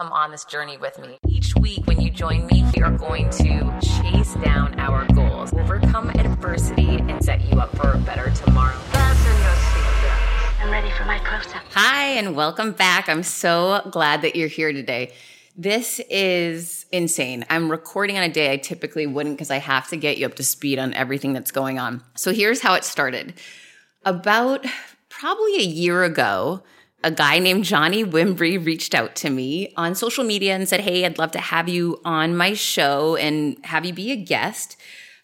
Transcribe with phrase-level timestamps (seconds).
[0.00, 1.18] come on this journey with me.
[1.28, 6.08] Each week, when you join me, we are going to chase down our goals, overcome
[6.08, 8.78] adversity, and set you up for a better tomorrow.
[8.94, 11.64] I'm ready for my close up.
[11.72, 13.10] Hi, and welcome back.
[13.10, 15.12] I'm so glad that you're here today.
[15.54, 17.44] This is insane.
[17.50, 20.36] I'm recording on a day I typically wouldn't because I have to get you up
[20.36, 22.02] to speed on everything that's going on.
[22.16, 23.34] So here's how it started.
[24.06, 24.64] About
[25.10, 26.62] probably a year ago,
[27.02, 31.04] a guy named Johnny Wimbrey reached out to me on social media and said, Hey,
[31.04, 34.76] I'd love to have you on my show and have you be a guest.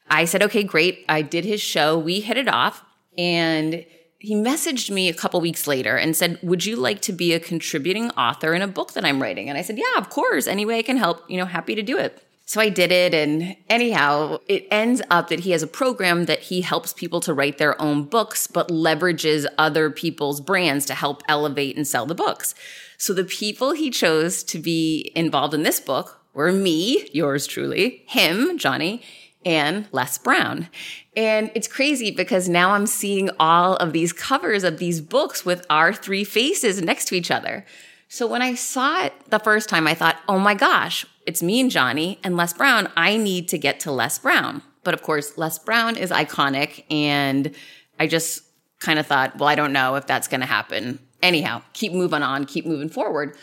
[0.08, 1.04] I said, Okay, great.
[1.08, 1.98] I did his show.
[1.98, 2.82] We hit it off
[3.18, 3.84] and
[4.18, 7.40] he messaged me a couple weeks later and said, Would you like to be a
[7.40, 9.48] contributing author in a book that I'm writing?
[9.48, 10.46] And I said, Yeah, of course.
[10.46, 12.25] Any way I can help, you know, happy to do it.
[12.48, 13.12] So I did it.
[13.12, 17.34] And anyhow, it ends up that he has a program that he helps people to
[17.34, 22.14] write their own books, but leverages other people's brands to help elevate and sell the
[22.14, 22.54] books.
[22.98, 28.04] So the people he chose to be involved in this book were me, yours truly,
[28.06, 29.02] him, Johnny,
[29.44, 30.68] and Les Brown.
[31.16, 35.66] And it's crazy because now I'm seeing all of these covers of these books with
[35.68, 37.64] our three faces next to each other.
[38.08, 41.60] So when I saw it the first time, I thought, oh my gosh, it's me
[41.60, 42.88] and Johnny and Les Brown.
[42.96, 44.62] I need to get to Les Brown.
[44.84, 46.84] But of course, Les Brown is iconic.
[46.90, 47.54] And
[47.98, 48.44] I just
[48.78, 51.00] kind of thought, well, I don't know if that's going to happen.
[51.22, 53.36] Anyhow, keep moving on, keep moving forward.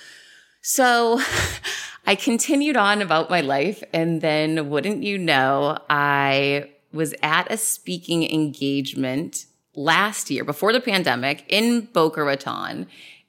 [0.62, 1.20] So
[2.08, 3.84] I continued on about my life.
[3.92, 10.80] And then, wouldn't you know, I was at a speaking engagement last year before the
[10.80, 12.88] pandemic in Boca Raton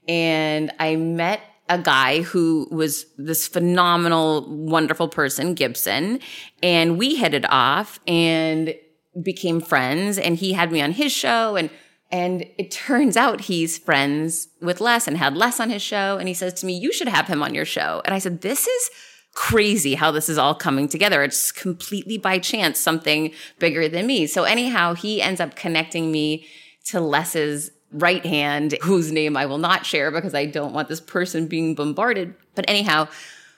[0.08, 6.20] and I met a guy who was this phenomenal, wonderful person, Gibson,
[6.62, 8.74] and we hit it off and
[9.22, 10.19] became friends.
[10.19, 11.70] And he had me on his show, and
[12.11, 16.18] and it turns out he's friends with Les and had Les on his show.
[16.18, 18.41] And he says to me, "You should have him on your show." And I said,
[18.42, 18.91] "This is."
[19.34, 21.24] crazy how this is all coming together.
[21.24, 24.28] It's completely by chance, something bigger than me.
[24.28, 26.46] So anyhow, he ends up connecting me
[26.84, 31.00] to Les's right hand, whose name I will not share because I don't want this
[31.00, 32.34] person being bombarded.
[32.55, 33.08] But anyhow,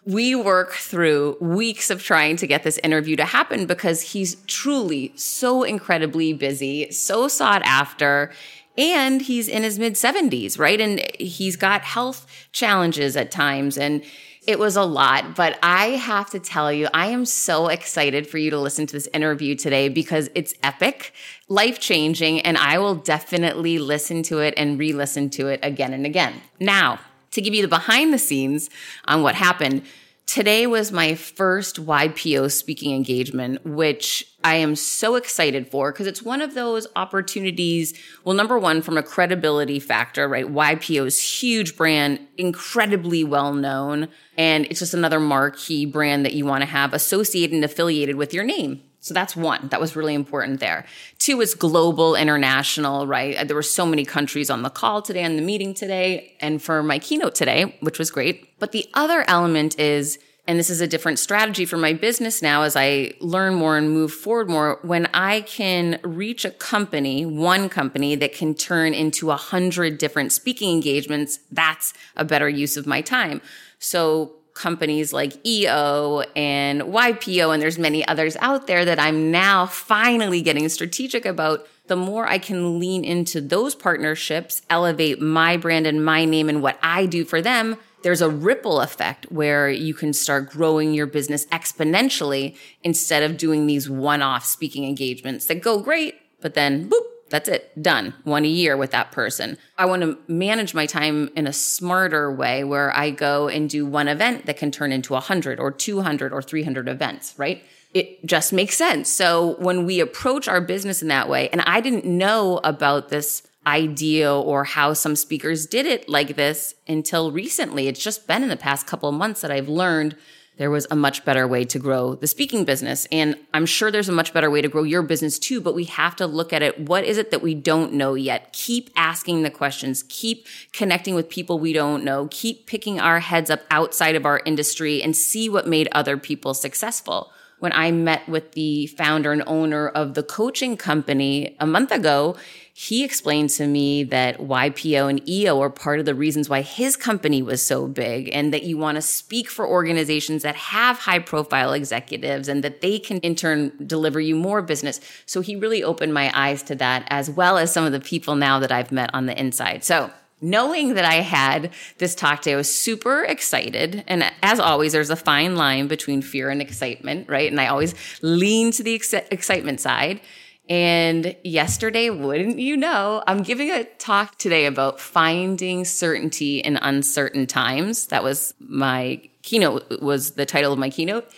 [0.04, 5.12] we work through weeks of trying to get this interview to happen because he's truly
[5.16, 8.32] so incredibly busy, so sought after.
[8.78, 10.80] And he's in his mid 70s, right?
[10.80, 13.78] And he's got health challenges at times.
[13.78, 14.04] And
[14.46, 18.38] it was a lot, but I have to tell you, I am so excited for
[18.38, 21.12] you to listen to this interview today because it's epic,
[21.48, 25.92] life changing, and I will definitely listen to it and re listen to it again
[25.92, 26.40] and again.
[26.60, 27.00] Now,
[27.32, 28.70] to give you the behind the scenes
[29.06, 29.82] on what happened,
[30.26, 36.20] Today was my first YPO speaking engagement, which I am so excited for because it's
[36.20, 37.94] one of those opportunities.
[38.24, 40.44] Well, number one, from a credibility factor, right?
[40.44, 44.08] YPO's huge brand, incredibly well known.
[44.36, 48.34] And it's just another marquee brand that you want to have associated and affiliated with
[48.34, 48.82] your name.
[49.06, 49.68] So that's one.
[49.68, 50.84] That was really important there.
[51.20, 53.36] Two is global, international, right?
[53.36, 56.60] Uh, there were so many countries on the call today, on the meeting today, and
[56.60, 58.58] for my keynote today, which was great.
[58.58, 60.18] But the other element is,
[60.48, 63.92] and this is a different strategy for my business now as I learn more and
[63.92, 69.30] move forward more, when I can reach a company, one company that can turn into
[69.30, 73.40] a hundred different speaking engagements, that's a better use of my time.
[73.78, 79.66] So companies like EO and YPO, and there's many others out there that I'm now
[79.66, 81.66] finally getting strategic about.
[81.86, 86.60] The more I can lean into those partnerships, elevate my brand and my name and
[86.62, 91.06] what I do for them, there's a ripple effect where you can start growing your
[91.06, 96.88] business exponentially instead of doing these one off speaking engagements that go great, but then
[96.88, 97.82] boop, that's it.
[97.82, 98.14] Done.
[98.24, 99.58] One a year with that person.
[99.76, 103.84] I want to manage my time in a smarter way where I go and do
[103.84, 107.62] one event that can turn into 100 or 200 or 300 events, right?
[107.94, 109.08] It just makes sense.
[109.08, 113.42] So when we approach our business in that way, and I didn't know about this
[113.66, 117.88] idea or how some speakers did it like this until recently.
[117.88, 120.16] It's just been in the past couple of months that I've learned
[120.56, 123.06] there was a much better way to grow the speaking business.
[123.12, 125.84] And I'm sure there's a much better way to grow your business too, but we
[125.84, 126.80] have to look at it.
[126.80, 128.52] What is it that we don't know yet?
[128.52, 130.04] Keep asking the questions.
[130.08, 132.28] Keep connecting with people we don't know.
[132.30, 136.54] Keep picking our heads up outside of our industry and see what made other people
[136.54, 137.32] successful.
[137.58, 142.36] When I met with the founder and owner of the coaching company a month ago,
[142.74, 146.94] he explained to me that YPO and EO are part of the reasons why his
[146.94, 151.18] company was so big and that you want to speak for organizations that have high
[151.18, 155.00] profile executives and that they can in turn deliver you more business.
[155.24, 158.36] So he really opened my eyes to that as well as some of the people
[158.36, 159.82] now that I've met on the inside.
[159.82, 160.10] So
[160.40, 164.04] knowing that I had this talk today, I was super excited.
[164.06, 167.50] And as always, there's a fine line between fear and excitement, right?
[167.50, 170.20] And I always lean to the ex- excitement side.
[170.68, 177.46] And yesterday, wouldn't you know, I'm giving a talk today about finding certainty in uncertain
[177.46, 178.08] times.
[178.08, 181.30] That was my keynote, was the title of my keynote.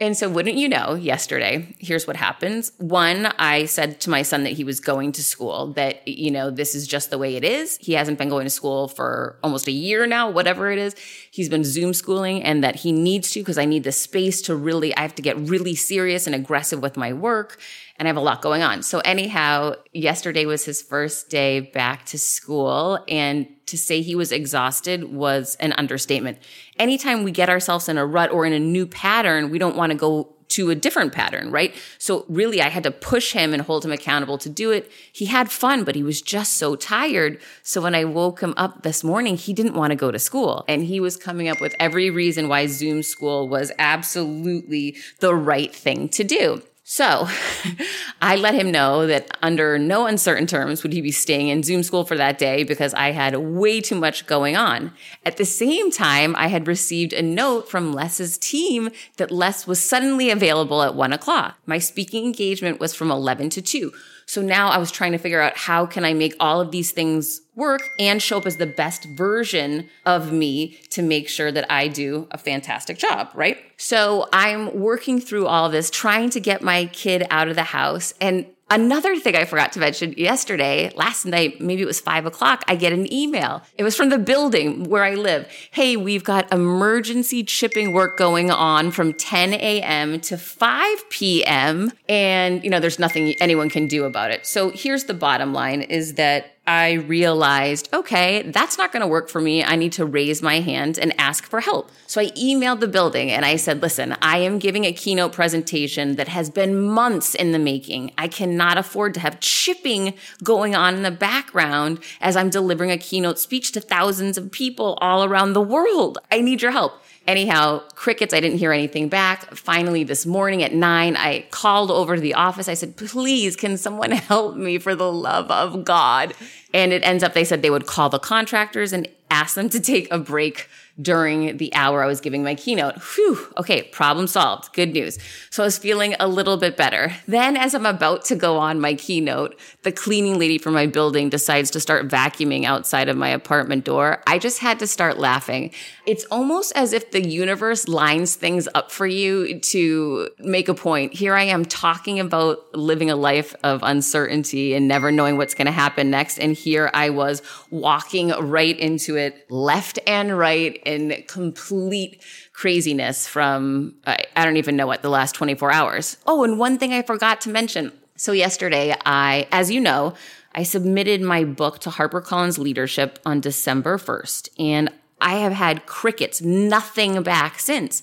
[0.00, 2.72] And so, wouldn't you know, yesterday, here's what happens.
[2.78, 6.50] One, I said to my son that he was going to school, that, you know,
[6.50, 7.78] this is just the way it is.
[7.80, 10.94] He hasn't been going to school for almost a year now, whatever it is.
[11.30, 14.54] He's been Zoom schooling and that he needs to because I need the space to
[14.54, 17.58] really, I have to get really serious and aggressive with my work
[17.98, 18.82] and I have a lot going on.
[18.82, 24.32] So, anyhow, yesterday was his first day back to school and to say he was
[24.32, 26.38] exhausted was an understatement.
[26.78, 29.92] Anytime we get ourselves in a rut or in a new pattern, we don't want
[29.92, 31.74] to go to a different pattern, right?
[31.98, 34.90] So really, I had to push him and hold him accountable to do it.
[35.12, 37.38] He had fun, but he was just so tired.
[37.62, 40.64] So when I woke him up this morning, he didn't want to go to school.
[40.66, 45.74] And he was coming up with every reason why Zoom school was absolutely the right
[45.74, 46.62] thing to do.
[46.90, 47.28] So
[48.22, 51.82] I let him know that under no uncertain terms would he be staying in Zoom
[51.82, 54.92] school for that day because I had way too much going on.
[55.22, 58.88] At the same time, I had received a note from Les's team
[59.18, 61.58] that Les was suddenly available at one o'clock.
[61.66, 63.92] My speaking engagement was from 11 to 2.
[64.28, 66.90] So now I was trying to figure out how can I make all of these
[66.90, 71.72] things work and show up as the best version of me to make sure that
[71.72, 73.56] I do a fantastic job, right?
[73.78, 78.12] So I'm working through all this, trying to get my kid out of the house
[78.20, 82.64] and Another thing I forgot to mention yesterday, last night, maybe it was five o'clock,
[82.68, 83.62] I get an email.
[83.76, 85.48] It was from the building where I live.
[85.70, 90.20] Hey, we've got emergency chipping work going on from 10 a.m.
[90.20, 91.92] to 5 p.m.
[92.10, 94.46] And, you know, there's nothing anyone can do about it.
[94.46, 99.30] So here's the bottom line is that I realized, okay, that's not going to work
[99.30, 99.64] for me.
[99.64, 101.90] I need to raise my hand and ask for help.
[102.06, 106.16] So I emailed the building and I said, listen, I am giving a keynote presentation
[106.16, 108.12] that has been months in the making.
[108.18, 110.12] I cannot afford to have chipping
[110.44, 114.98] going on in the background as I'm delivering a keynote speech to thousands of people
[115.00, 116.18] all around the world.
[116.30, 117.00] I need your help.
[117.28, 119.54] Anyhow, crickets, I didn't hear anything back.
[119.54, 122.68] Finally, this morning at nine, I called over to the office.
[122.68, 126.32] I said, please, can someone help me for the love of God?
[126.72, 129.78] And it ends up, they said they would call the contractors and ask them to
[129.78, 132.96] take a break during the hour I was giving my keynote.
[133.14, 134.72] Whew, okay, problem solved.
[134.72, 135.18] Good news.
[135.50, 137.12] So I was feeling a little bit better.
[137.26, 141.28] Then, as I'm about to go on my keynote, the cleaning lady from my building
[141.28, 144.22] decides to start vacuuming outside of my apartment door.
[144.26, 145.72] I just had to start laughing.
[146.06, 151.14] It's almost as if the universe lines things up for you to make a point.
[151.14, 155.66] Here I am talking about living a life of uncertainty and never knowing what's going
[155.66, 156.38] to happen next.
[156.38, 162.22] And here I was walking right into it, left and right in complete
[162.54, 166.16] craziness from, I, I don't even know what, the last 24 hours.
[166.26, 167.92] Oh, and one thing I forgot to mention.
[168.16, 170.14] So yesterday, I, as you know,
[170.54, 174.90] I submitted my book to HarperCollins Leadership on December 1st, and
[175.20, 178.02] I have had crickets, nothing back since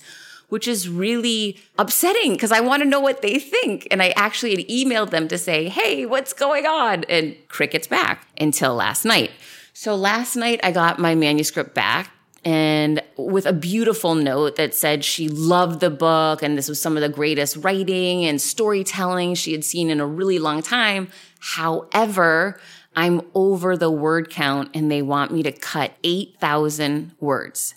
[0.50, 3.88] which is really upsetting because I want to know what they think.
[3.90, 7.04] And I actually had emailed them to say, Hey, what's going on?
[7.06, 9.32] And crickets back until last night.
[9.74, 12.12] So last night I got my manuscript back
[12.46, 16.96] and with a beautiful note that said she loved the book and this was some
[16.96, 21.10] of the greatest writing and storytelling she had seen in a really long time.
[21.40, 22.60] However,
[22.96, 27.74] I'm over the word count and they want me to cut 8,000 words.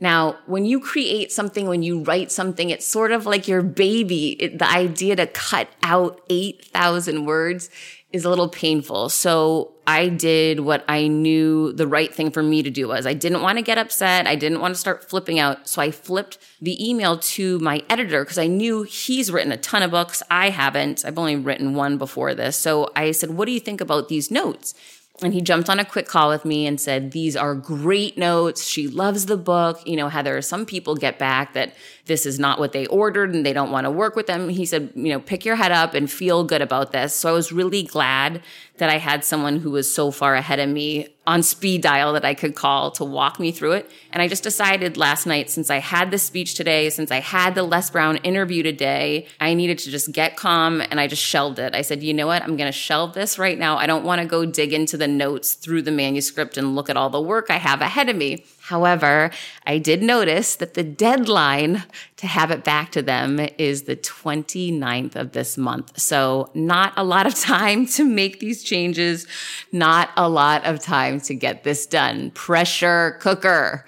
[0.00, 4.30] Now, when you create something, when you write something, it's sort of like your baby.
[4.42, 7.70] It, the idea to cut out 8,000 words
[8.16, 9.08] is a little painful.
[9.08, 13.06] So I did what I knew the right thing for me to do was.
[13.06, 14.26] I didn't want to get upset.
[14.26, 15.68] I didn't want to start flipping out.
[15.68, 19.84] So I flipped the email to my editor because I knew he's written a ton
[19.84, 20.22] of books.
[20.30, 21.04] I haven't.
[21.04, 22.56] I've only written one before this.
[22.56, 24.74] So I said, what do you think about these notes?
[25.22, 28.66] And he jumped on a quick call with me and said, These are great notes.
[28.66, 29.80] She loves the book.
[29.86, 31.74] You know, Heather, some people get back that
[32.06, 34.48] this is not what they ordered and they don't want to work with them.
[34.48, 37.14] He said, You know, pick your head up and feel good about this.
[37.14, 38.42] So I was really glad
[38.78, 42.24] that I had someone who was so far ahead of me on speed dial that
[42.24, 43.90] I could call to walk me through it.
[44.12, 47.54] And I just decided last night, since I had the speech today, since I had
[47.54, 51.58] the Les Brown interview today, I needed to just get calm and I just shelved
[51.58, 51.74] it.
[51.74, 52.42] I said, you know what?
[52.42, 53.76] I'm going to shelve this right now.
[53.76, 56.96] I don't want to go dig into the notes through the manuscript and look at
[56.96, 58.44] all the work I have ahead of me.
[58.66, 59.30] However,
[59.64, 61.84] I did notice that the deadline
[62.16, 66.00] to have it back to them is the 29th of this month.
[66.00, 69.28] So not a lot of time to make these changes,
[69.70, 72.32] not a lot of time to get this done.
[72.32, 73.84] Pressure cooker.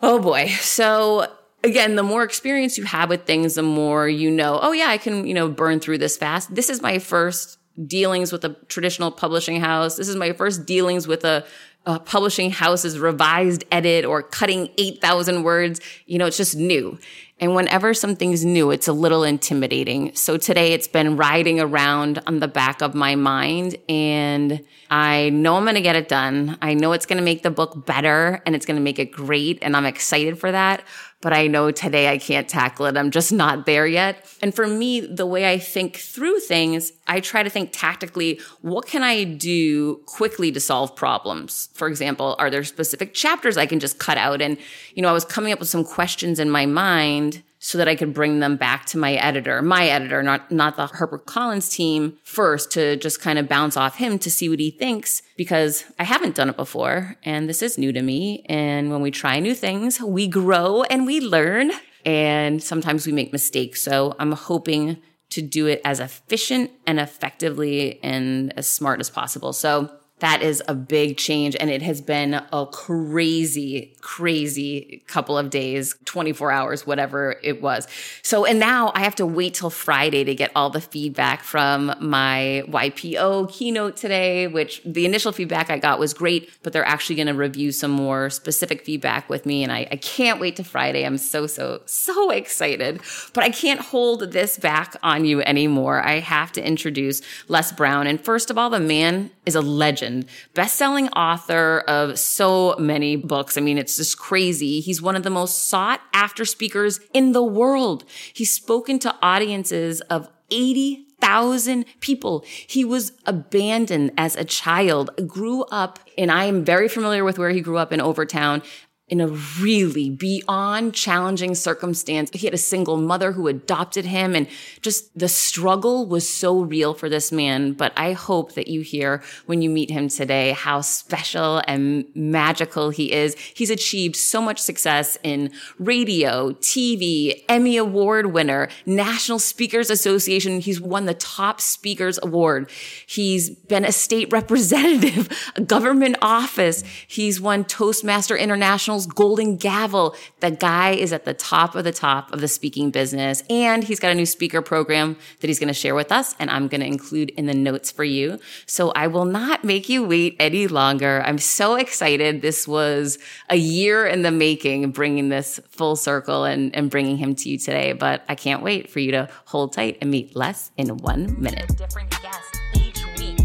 [0.00, 0.46] Oh boy.
[0.60, 1.26] So
[1.64, 4.98] again, the more experience you have with things, the more you know, oh yeah, I
[4.98, 6.54] can, you know, burn through this fast.
[6.54, 9.96] This is my first dealings with a traditional publishing house.
[9.96, 11.44] This is my first dealings with a
[11.86, 15.80] uh, publishing house's revised edit or cutting 8,000 words.
[16.06, 16.98] You know, it's just new.
[17.40, 20.14] And whenever something's new, it's a little intimidating.
[20.14, 25.56] So today it's been riding around on the back of my mind and I know
[25.56, 26.58] I'm going to get it done.
[26.60, 29.10] I know it's going to make the book better and it's going to make it
[29.10, 29.58] great.
[29.62, 30.82] And I'm excited for that
[31.20, 32.96] but I know today I can't tackle it.
[32.96, 34.26] I'm just not there yet.
[34.40, 38.86] And for me, the way I think through things, I try to think tactically, what
[38.86, 41.68] can I do quickly to solve problems?
[41.74, 44.40] For example, are there specific chapters I can just cut out?
[44.40, 44.56] And,
[44.94, 47.29] you know, I was coming up with some questions in my mind
[47.60, 50.86] so that I could bring them back to my editor, my editor, not, not the
[50.86, 55.22] HarperCollins team first to just kind of bounce off him to see what he thinks
[55.36, 58.44] because I haven't done it before and this is new to me.
[58.48, 61.70] And when we try new things, we grow and we learn
[62.06, 63.82] and sometimes we make mistakes.
[63.82, 64.96] So I'm hoping
[65.28, 69.52] to do it as efficient and effectively and as smart as possible.
[69.52, 69.90] So
[70.20, 71.56] that is a big change.
[71.58, 77.86] And it has been a crazy, crazy couple of days, 24 hours, whatever it was.
[78.22, 81.94] So, and now I have to wait till Friday to get all the feedback from
[82.00, 87.16] my YPO keynote today, which the initial feedback I got was great, but they're actually
[87.16, 89.62] going to review some more specific feedback with me.
[89.62, 91.04] And I, I can't wait to Friday.
[91.04, 93.00] I'm so, so, so excited,
[93.32, 96.02] but I can't hold this back on you anymore.
[96.02, 98.06] I have to introduce Les Brown.
[98.06, 100.09] And first of all, the man is a legend,
[100.54, 103.56] best-selling author of so many books.
[103.56, 104.80] I mean, it's just crazy.
[104.80, 108.04] He's one of the most sought after speakers in the world.
[108.32, 112.44] He's spoken to audiences of 80 thousand people.
[112.66, 117.50] He was abandoned as a child, grew up, and I am very familiar with where
[117.50, 118.62] he grew up in Overtown
[119.10, 119.26] in a
[119.60, 122.30] really beyond challenging circumstance.
[122.32, 124.46] He had a single mother who adopted him and
[124.82, 127.72] just the struggle was so real for this man.
[127.72, 132.90] But I hope that you hear when you meet him today how special and magical
[132.90, 133.36] he is.
[133.36, 135.50] He's achieved so much success in
[135.80, 140.60] radio, TV, Emmy Award winner, National Speakers Association.
[140.60, 142.70] He's won the top speakers award.
[143.06, 146.84] He's been a state representative, a government office.
[147.08, 150.14] He's won Toastmaster International golden gavel.
[150.40, 153.42] The guy is at the top of the top of the speaking business.
[153.50, 156.34] And he's got a new speaker program that he's going to share with us.
[156.38, 158.38] And I'm going to include in the notes for you.
[158.66, 161.22] So I will not make you wait any longer.
[161.24, 162.42] I'm so excited.
[162.42, 167.34] This was a year in the making, bringing this full circle and, and bringing him
[167.36, 167.92] to you today.
[167.92, 171.76] But I can't wait for you to hold tight and meet Les in one minute.
[171.76, 173.40] Different guests each week.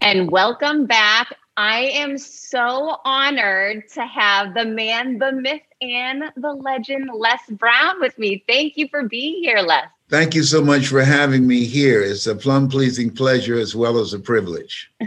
[0.00, 6.52] And welcome back I am so honored to have the man, the myth, and the
[6.52, 8.42] legend, Les Brown, with me.
[8.48, 9.84] Thank you for being here, Les.
[10.08, 12.02] Thank you so much for having me here.
[12.02, 14.90] It's a plum pleasing pleasure as well as a privilege.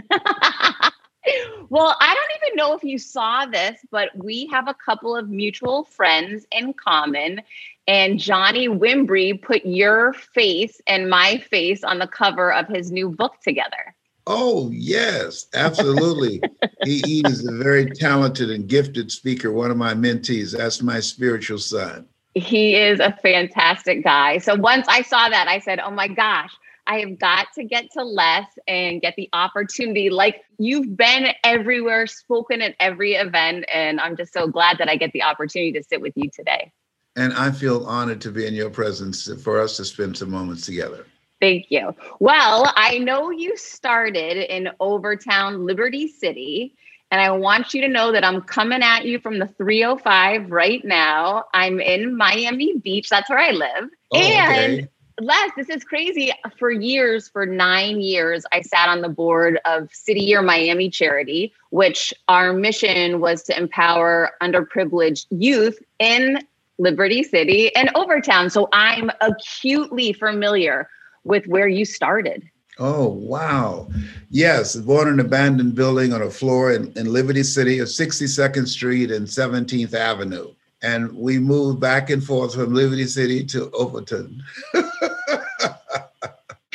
[1.68, 5.28] well, I don't even know if you saw this, but we have a couple of
[5.28, 7.42] mutual friends in common.
[7.86, 13.10] And Johnny Wimbrey put your face and my face on the cover of his new
[13.10, 13.94] book together.
[14.30, 16.42] Oh, yes, absolutely.
[16.84, 20.54] he, he, is a very talented and gifted speaker, one of my mentees.
[20.54, 22.06] That's my spiritual son.
[22.34, 24.36] He is a fantastic guy.
[24.36, 26.52] So once I saw that, I said, oh my gosh,
[26.86, 30.10] I have got to get to Les and get the opportunity.
[30.10, 34.96] Like you've been everywhere, spoken at every event, and I'm just so glad that I
[34.96, 36.70] get the opportunity to sit with you today.
[37.16, 40.66] And I feel honored to be in your presence for us to spend some moments
[40.66, 41.06] together.
[41.40, 41.94] Thank you.
[42.18, 46.74] Well, I know you started in Overtown, Liberty City,
[47.10, 50.84] and I want you to know that I'm coming at you from the 305 right
[50.84, 51.44] now.
[51.54, 53.08] I'm in Miami Beach.
[53.08, 53.88] That's where I live.
[54.12, 54.88] Oh, and okay.
[55.20, 56.32] Les, this is crazy.
[56.58, 61.52] For years, for nine years, I sat on the board of City Year Miami Charity,
[61.70, 66.38] which our mission was to empower underprivileged youth in
[66.78, 68.50] Liberty City and Overtown.
[68.50, 70.88] So I'm acutely familiar
[71.28, 72.48] with where you started.
[72.78, 73.88] Oh, wow.
[74.30, 78.66] Yes, born in an abandoned building on a floor in, in Liberty City of 62nd
[78.68, 80.52] Street and 17th Avenue.
[80.82, 84.42] And we moved back and forth from Liberty City to Overtown.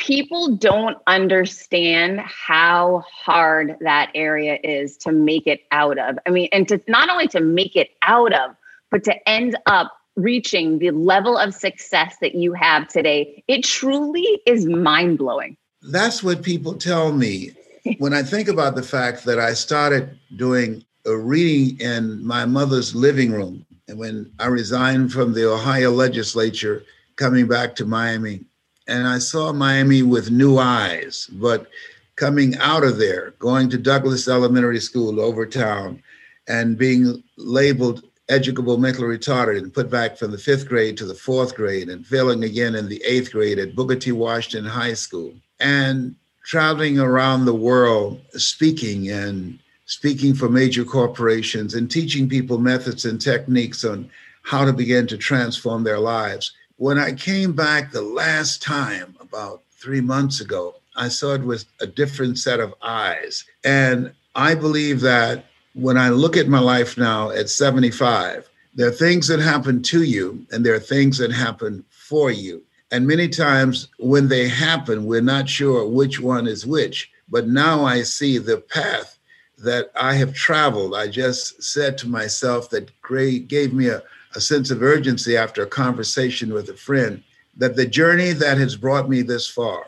[0.04, 6.18] people don't understand how hard that area is to make it out of.
[6.26, 8.54] I mean, and to not only to make it out of,
[8.90, 13.42] but to end up reaching the level of success that you have today.
[13.48, 15.56] It truly is mind blowing.
[15.82, 17.50] That's what people tell me.
[17.98, 22.94] when I think about the fact that I started doing a reading in my mother's
[22.94, 26.82] living room, and when I resigned from the Ohio legislature,
[27.16, 28.40] coming back to Miami,
[28.88, 31.68] and I saw Miami with new eyes, but
[32.16, 36.02] coming out of there, going to Douglas Elementary School Overtown,
[36.48, 41.14] and being labeled educable mentally retarded and put back from the fifth grade to the
[41.14, 44.12] fourth grade and failing again in the eighth grade at Booker T.
[44.12, 46.14] Washington High School and
[46.44, 53.20] traveling around the world speaking and speaking for major corporations and teaching people methods and
[53.20, 54.10] techniques on
[54.42, 56.52] how to begin to transform their lives.
[56.76, 61.64] When I came back the last time, about three months ago, I saw it with
[61.80, 63.44] a different set of eyes.
[63.64, 68.92] And I believe that when I look at my life now at 75, there are
[68.92, 72.62] things that happen to you and there are things that happen for you.
[72.90, 77.10] And many times when they happen, we're not sure which one is which.
[77.28, 79.18] But now I see the path
[79.58, 80.94] that I have traveled.
[80.94, 84.02] I just said to myself that Gray gave me a,
[84.34, 87.22] a sense of urgency after a conversation with a friend
[87.56, 89.84] that the journey that has brought me this far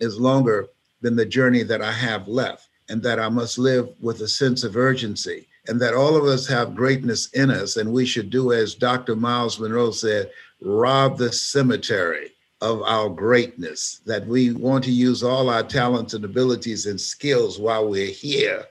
[0.00, 0.68] is longer
[1.00, 4.64] than the journey that I have left and that I must live with a sense
[4.64, 8.52] of urgency, and that all of us have greatness in us, and we should do
[8.52, 9.14] as Dr.
[9.14, 10.30] Myles Munroe said
[10.60, 16.24] rob the cemetery of our greatness, that we want to use all our talents and
[16.24, 18.64] abilities and skills while we're here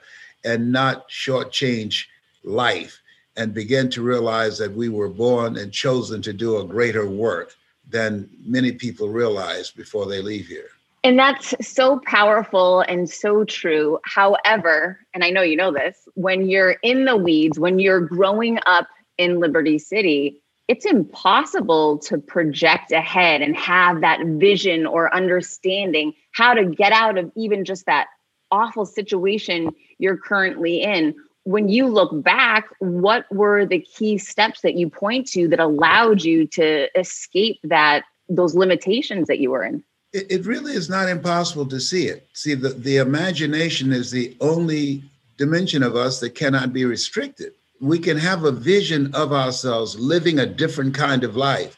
[0.44, 2.06] and not shortchange
[2.44, 3.02] life
[3.38, 7.54] and begin to realize that we were born and chosen to do a greater work
[7.90, 10.70] than many people realize before they leave here.
[11.04, 14.00] And that's so powerful and so true.
[14.04, 18.60] However, and I know you know this, when you're in the weeds, when you're growing
[18.66, 18.88] up
[19.18, 26.54] in Liberty City, it's impossible to project ahead and have that vision or understanding how
[26.54, 28.08] to get out of even just that
[28.52, 31.16] awful situation you're currently in.
[31.44, 36.24] When you look back, what were the key steps that you point to that allowed
[36.24, 39.84] you to escape that those limitations that you were in?
[40.14, 42.28] It, it really is not impossible to see it.
[42.34, 45.04] See, the, the imagination is the only
[45.38, 47.54] dimension of us that cannot be restricted.
[47.80, 51.78] We can have a vision of ourselves living a different kind of life.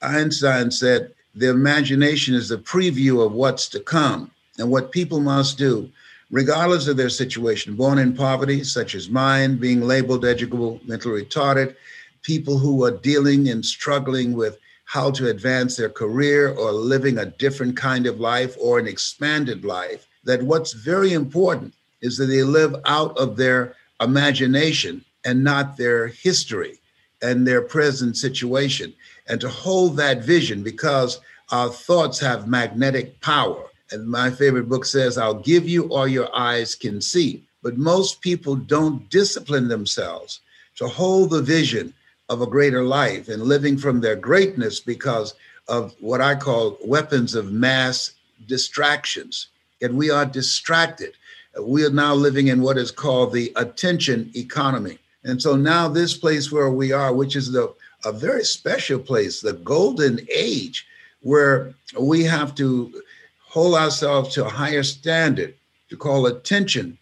[0.00, 5.58] Einstein said the imagination is the preview of what's to come and what people must
[5.58, 5.90] do,
[6.30, 11.76] regardless of their situation, born in poverty, such as mine, being labeled educable, mentally retarded,
[12.22, 17.26] people who are dealing and struggling with how to advance their career or living a
[17.26, 22.42] different kind of life or an expanded life, that what's very important is that they
[22.42, 26.78] live out of their imagination and not their history
[27.20, 28.94] and their present situation.
[29.28, 31.20] And to hold that vision because
[31.50, 33.64] our thoughts have magnetic power.
[33.90, 37.42] And my favorite book says, I'll give you all your eyes can see.
[37.62, 40.40] But most people don't discipline themselves
[40.76, 41.92] to hold the vision
[42.28, 45.34] of a greater life and living from their greatness because
[45.68, 48.12] of what I call weapons of mass
[48.46, 49.48] distractions.
[49.82, 51.12] And we are distracted.
[51.60, 54.98] We are now living in what is called the attention economy.
[55.24, 59.40] And so now, this place where we are, which is the, a very special place,
[59.40, 60.86] the golden age,
[61.20, 63.02] where we have to
[63.40, 65.54] hold ourselves to a higher standard,
[65.88, 66.96] to call attention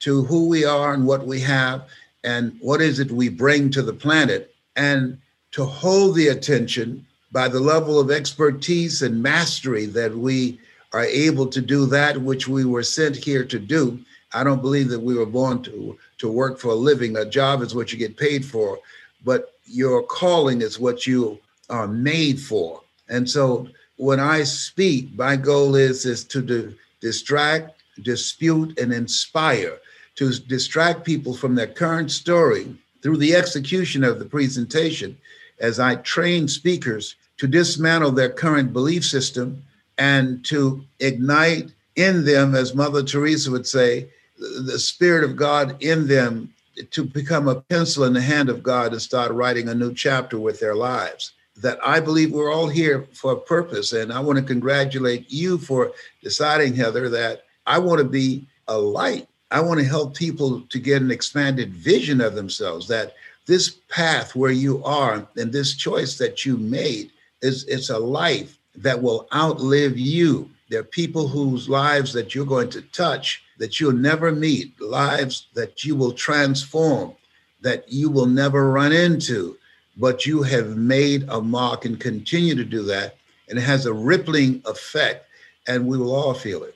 [0.00, 1.86] to who we are and what we have
[2.24, 5.18] and what is it we bring to the planet and
[5.52, 10.58] to hold the attention by the level of expertise and mastery that we
[10.92, 13.98] are able to do that which we were sent here to do.
[14.32, 17.16] I don't believe that we were born to, to work for a living.
[17.16, 18.78] A job is what you get paid for,
[19.24, 22.80] but your calling is what you are made for.
[23.08, 29.78] And so when I speak, my goal is, is to di- distract, dispute, and inspire,
[30.16, 35.16] to distract people from their current story through the execution of the presentation
[35.60, 39.62] as I train speakers to dismantle their current belief system
[39.96, 46.08] and to ignite in them, as Mother Teresa would say, the Spirit of God in
[46.08, 46.52] them
[46.90, 50.40] to become a pencil in the hand of God and start writing a new chapter
[50.40, 51.30] with their lives.
[51.58, 53.92] That I believe we're all here for a purpose.
[53.92, 55.92] And I want to congratulate you for
[56.24, 60.78] deciding, Heather, that I want to be a light I want to help people to
[60.78, 63.14] get an expanded vision of themselves that
[63.46, 68.58] this path where you are and this choice that you made is it's a life
[68.74, 73.78] that will outlive you There are people whose lives that you're going to touch that
[73.78, 77.14] you'll never meet, lives that you will transform,
[77.60, 79.56] that you will never run into,
[79.96, 83.16] but you have made a mark and continue to do that.
[83.48, 85.26] And it has a rippling effect,
[85.68, 86.75] and we will all feel it.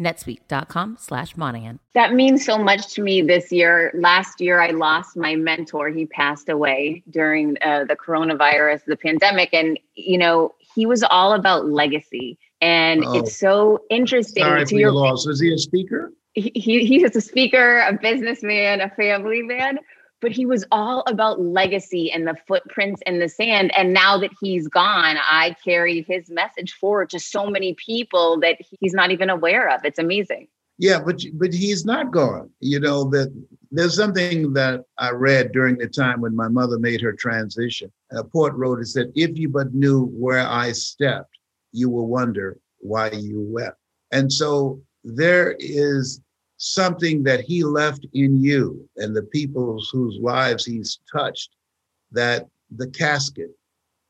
[0.00, 1.78] netsuite.com slash Monahan.
[1.94, 3.92] That means so much to me this year.
[3.94, 5.90] Last year, I lost my mentor.
[5.90, 9.50] He passed away during uh, the coronavirus, the pandemic.
[9.52, 12.38] And, you know, he was all about legacy.
[12.60, 13.18] And oh.
[13.18, 14.42] it's so interesting.
[14.42, 15.26] Sorry to your loss.
[15.26, 16.12] Was he a speaker?
[16.34, 19.78] He, he, he is a speaker, a businessman, a family man
[20.20, 23.72] but he was all about legacy and the footprints in the sand.
[23.76, 28.58] And now that he's gone, I carry his message forward to so many people that
[28.80, 29.84] he's not even aware of.
[29.84, 30.48] It's amazing.
[30.78, 32.48] Yeah, but but he's not gone.
[32.60, 33.30] You know that
[33.70, 37.92] there's something that I read during the time when my mother made her transition.
[38.12, 41.36] A poet wrote, "It said, if you but knew where I stepped,
[41.72, 43.76] you will wonder why you wept."
[44.10, 46.22] And so there is
[46.62, 51.56] something that he left in you and the people whose lives he's touched
[52.12, 52.46] that
[52.76, 53.50] the casket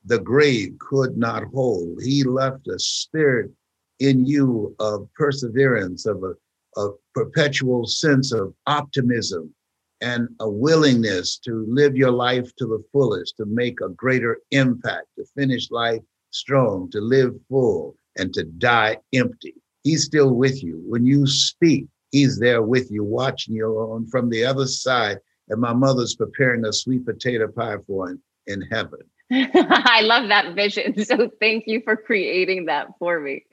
[0.04, 2.02] the grave could not hold.
[2.02, 3.50] He left a spirit
[3.98, 9.54] in you of perseverance, of a, a perpetual sense of optimism,
[10.00, 15.06] and a willingness to live your life to the fullest, to make a greater impact,
[15.16, 19.54] to finish life strong, to live full, and to die empty.
[19.82, 20.82] He's still with you.
[20.86, 25.18] When you speak, he's there with you, watching you on from the other side.
[25.48, 29.00] And my mother's preparing a sweet potato pie for him in heaven.
[29.32, 31.04] I love that vision.
[31.04, 33.44] So thank you for creating that for me.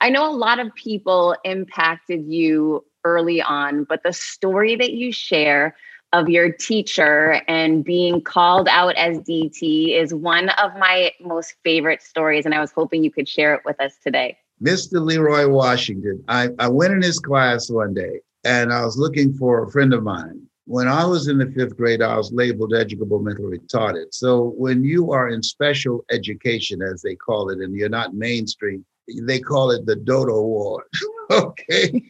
[0.00, 5.12] I know a lot of people impacted you early on, but the story that you
[5.12, 5.76] share
[6.12, 12.02] of your teacher and being called out as DT is one of my most favorite
[12.02, 12.44] stories.
[12.44, 14.36] And I was hoping you could share it with us today.
[14.62, 15.04] Mr.
[15.04, 19.64] Leroy Washington, I, I went in his class one day and I was looking for
[19.64, 20.40] a friend of mine.
[20.66, 24.06] When I was in the fifth grade, I was labeled educable mentally retarded.
[24.12, 28.84] So when you are in special education, as they call it, and you're not mainstream,
[29.22, 30.84] they call it the Dodo Award.
[31.32, 32.00] okay.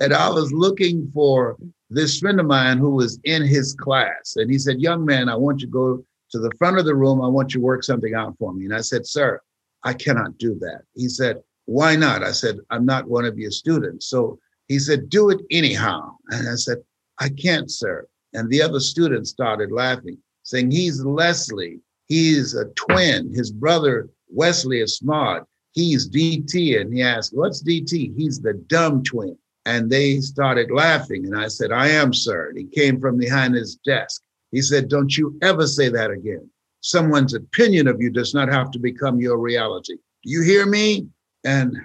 [0.00, 1.58] and I was looking for
[1.90, 4.36] this friend of mine who was in his class.
[4.36, 6.94] And he said, Young man, I want you to go to the front of the
[6.94, 7.20] room.
[7.20, 8.64] I want you to work something out for me.
[8.64, 9.40] And I said, Sir,
[9.84, 10.82] I cannot do that.
[10.94, 12.22] He said, Why not?
[12.22, 14.06] I said, I'm not one of your students.
[14.06, 16.16] So he said, Do it anyhow.
[16.30, 16.78] And I said,
[17.18, 18.06] I can't, sir.
[18.32, 21.80] And the other students started laughing, saying, He's Leslie.
[22.06, 23.34] He's a twin.
[23.34, 25.46] His brother, Wesley, is smart
[25.78, 26.80] he's DT.
[26.80, 28.16] And he asked, What's DT?
[28.16, 29.36] He's the dumb twin.
[29.64, 31.26] And they started laughing.
[31.26, 32.48] And I said, I am, sir.
[32.48, 34.22] And he came from behind his desk.
[34.50, 36.48] He said, Don't you ever say that again.
[36.80, 39.94] Someone's opinion of you does not have to become your reality.
[39.94, 41.06] Do you hear me?
[41.44, 41.76] And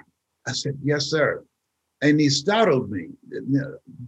[0.48, 1.44] I said, Yes, sir.
[2.02, 3.10] And he startled me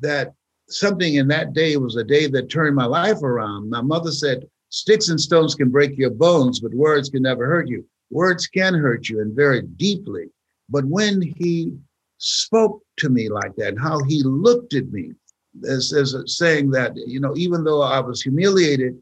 [0.02, 0.34] that
[0.68, 3.70] something in that day was a day that turned my life around.
[3.70, 7.70] My mother said, Sticks and stones can break your bones, but words can never hurt
[7.70, 7.86] you.
[8.10, 10.26] Words can hurt you and very deeply.
[10.70, 11.74] But when he
[12.18, 15.12] spoke to me like that and how he looked at me,
[15.68, 19.02] as, as saying that, you know, even though I was humiliated,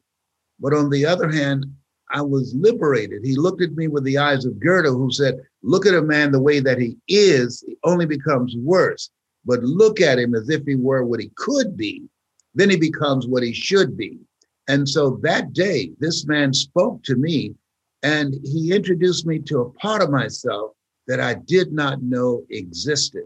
[0.60, 1.65] but on the other hand,
[2.11, 3.23] I was liberated.
[3.23, 6.31] He looked at me with the eyes of Goethe, who said, Look at a man
[6.31, 9.09] the way that he is, he only becomes worse.
[9.45, 12.03] But look at him as if he were what he could be,
[12.53, 14.19] then he becomes what he should be.
[14.67, 17.55] And so that day, this man spoke to me
[18.03, 20.71] and he introduced me to a part of myself
[21.07, 23.25] that I did not know existed.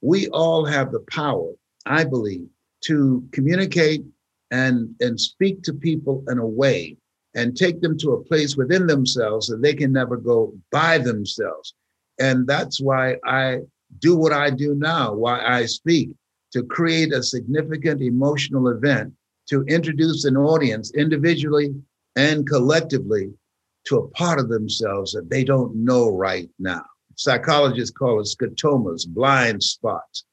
[0.00, 1.52] We all have the power,
[1.86, 2.48] I believe,
[2.86, 4.04] to communicate
[4.50, 6.96] and, and speak to people in a way
[7.34, 11.74] and take them to a place within themselves that they can never go by themselves.
[12.20, 13.60] And that's why I
[13.98, 16.10] do what I do now, why I speak,
[16.52, 19.12] to create a significant emotional event,
[19.48, 21.74] to introduce an audience individually
[22.16, 23.32] and collectively
[23.86, 26.84] to a part of themselves that they don't know right now.
[27.16, 30.24] Psychologists call it scotomas, blind spots,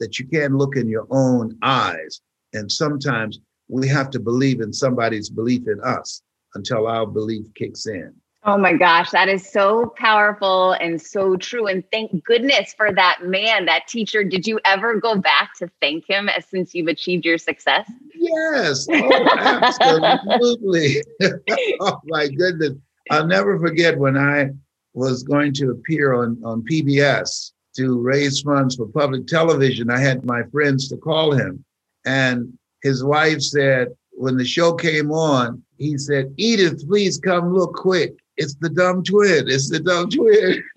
[0.00, 2.20] that you can't look in your own eyes.
[2.52, 3.38] And sometimes
[3.68, 6.22] we have to believe in somebody's belief in us
[6.56, 8.12] until our belief kicks in.
[8.48, 11.66] Oh my gosh, that is so powerful and so true.
[11.66, 14.22] And thank goodness for that man, that teacher.
[14.22, 17.90] Did you ever go back to thank him since you've achieved your success?
[18.14, 21.02] Yes, oh, absolutely.
[21.80, 22.74] oh my goodness.
[23.10, 24.50] I'll never forget when I
[24.94, 29.90] was going to appear on, on PBS to raise funds for public television.
[29.90, 31.64] I had my friends to call him.
[32.04, 37.74] And his wife said, when the show came on, he said, Edith, please come look
[37.74, 38.14] quick.
[38.36, 39.48] It's the dumb twin.
[39.48, 40.62] It's the dumb twin.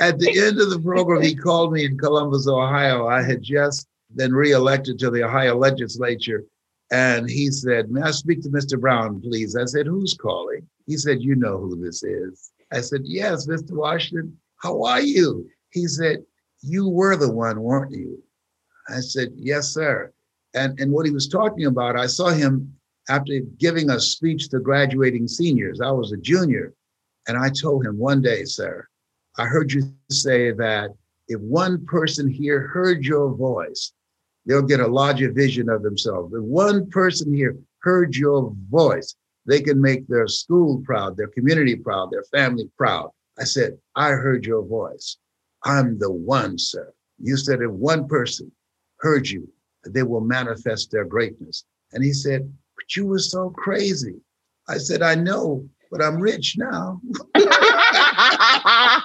[0.00, 3.06] At the end of the program, he called me in Columbus, Ohio.
[3.06, 6.44] I had just been reelected to the Ohio legislature
[6.90, 8.80] and he said, May I speak to Mr.
[8.80, 9.56] Brown, please?
[9.56, 10.66] I said, Who's calling?
[10.86, 12.50] He said, You know who this is.
[12.72, 13.72] I said, Yes, Mr.
[13.72, 14.38] Washington.
[14.56, 15.48] How are you?
[15.70, 16.24] He said,
[16.62, 18.22] You were the one, weren't you?
[18.88, 20.12] I said, Yes, sir.
[20.54, 22.74] And, and what he was talking about, I saw him
[23.08, 25.80] after giving a speech to graduating seniors.
[25.80, 26.74] I was a junior.
[27.26, 28.86] And I told him one day, sir,
[29.38, 30.90] I heard you say that
[31.28, 33.92] if one person here heard your voice,
[34.46, 36.32] they'll get a larger vision of themselves.
[36.32, 39.14] If one person here heard your voice,
[39.46, 43.10] they can make their school proud, their community proud, their family proud.
[43.38, 45.18] I said, I heard your voice.
[45.64, 46.92] I'm the one, sir.
[47.18, 48.50] You said if one person
[49.00, 49.48] heard you,
[49.94, 51.64] they will manifest their greatness.
[51.92, 54.16] And he said, But you were so crazy.
[54.68, 57.00] I said, I know, but I'm rich now.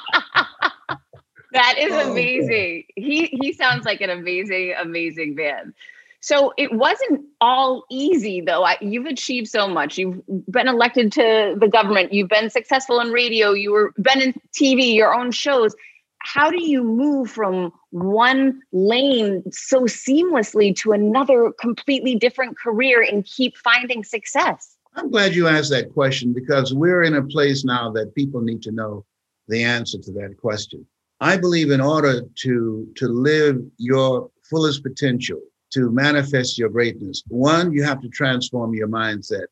[1.54, 2.86] That is oh, amazing.
[2.96, 5.74] He he sounds like an amazing, amazing man.
[6.20, 8.64] So it wasn't all easy, though.
[8.64, 9.98] I, you've achieved so much.
[9.98, 12.14] You've been elected to the government.
[12.14, 13.52] You've been successful in radio.
[13.52, 15.76] You were been in TV, your own shows.
[16.20, 23.24] How do you move from one lane so seamlessly to another completely different career and
[23.26, 24.76] keep finding success?
[24.96, 28.62] I'm glad you asked that question because we're in a place now that people need
[28.64, 29.06] to know
[29.48, 30.86] the answer to that question.
[31.20, 35.40] I believe in order to to live your fullest potential,
[35.72, 37.24] to manifest your greatness.
[37.28, 39.46] One, you have to transform your mindset.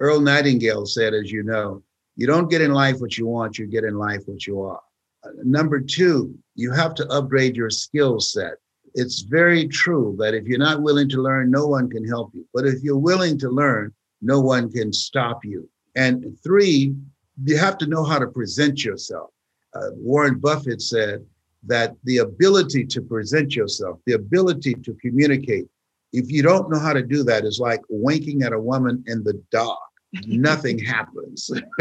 [0.00, 1.82] Earl Nightingale said, as you know,
[2.16, 4.80] you don't get in life what you want, you get in life what you are.
[5.44, 8.54] Number two, you have to upgrade your skill set.
[8.94, 12.46] It's very true that if you're not willing to learn, no one can help you.
[12.54, 15.68] But if you're willing to learn, no one can stop you.
[15.94, 16.94] And three,
[17.44, 19.30] you have to know how to present yourself.
[19.74, 21.24] Uh, Warren Buffett said,
[21.64, 25.66] that the ability to present yourself, the ability to communicate,
[26.12, 29.22] if you don't know how to do that, is like winking at a woman in
[29.24, 29.78] the dark.
[30.26, 31.50] Nothing happens.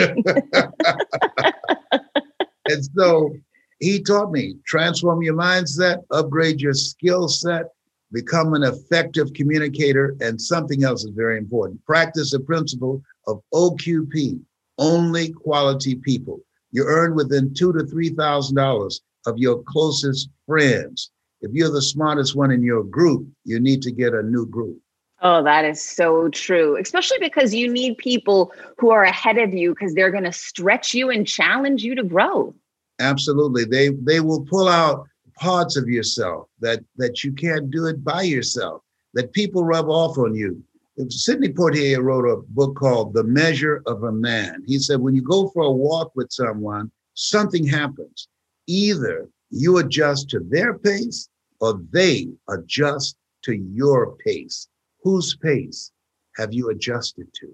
[2.69, 3.33] and so
[3.79, 7.65] he taught me transform your mindset, upgrade your skill set,
[8.11, 11.83] become an effective communicator, and something else is very important.
[11.85, 14.39] Practice the principle of OQP,
[14.77, 16.39] only quality people.
[16.71, 21.11] You earn within two to three thousand dollars of your closest friends.
[21.41, 24.79] If you're the smartest one in your group, you need to get a new group.
[25.21, 29.71] Oh, that is so true, especially because you need people who are ahead of you
[29.71, 32.53] because they're going to stretch you and challenge you to grow.
[32.99, 33.65] Absolutely.
[33.65, 38.23] They they will pull out parts of yourself that that you can't do it by
[38.23, 38.81] yourself.
[39.13, 40.63] That people rub off on you.
[41.09, 44.63] Sidney Poitier wrote a book called The Measure of a Man.
[44.67, 48.27] He said when you go for a walk with someone, something happens
[48.67, 54.67] either you adjust to their pace or they adjust to your pace.
[55.07, 55.93] Whose pace
[56.35, 57.47] have you adjusted to?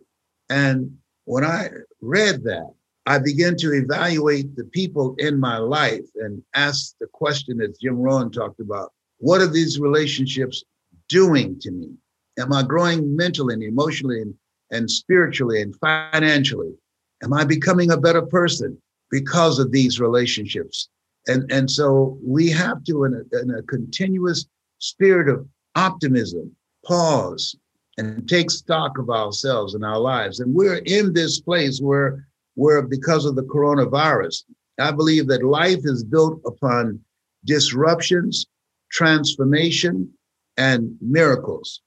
[0.50, 1.70] And when I
[2.02, 2.74] read that,
[3.06, 8.00] I began to evaluate the people in my life and ask the question that Jim
[8.00, 10.64] Rohn talked about what are these relationships
[11.10, 11.90] doing to me?
[12.40, 14.34] Am I growing mentally and emotionally and,
[14.72, 16.74] and spiritually and financially?
[17.22, 20.90] Am I becoming a better person because of these relationships?
[21.28, 24.48] And, and so we have to, in a, in a continuous
[24.80, 27.56] spirit of optimism, pause
[27.98, 30.40] and take stock of ourselves and our lives.
[30.40, 34.44] And we're in this place where, where because of the coronavirus,
[34.80, 37.00] I believe that life is built upon
[37.46, 38.48] disruptions,
[38.92, 40.12] transformation,
[40.58, 41.82] and miracles.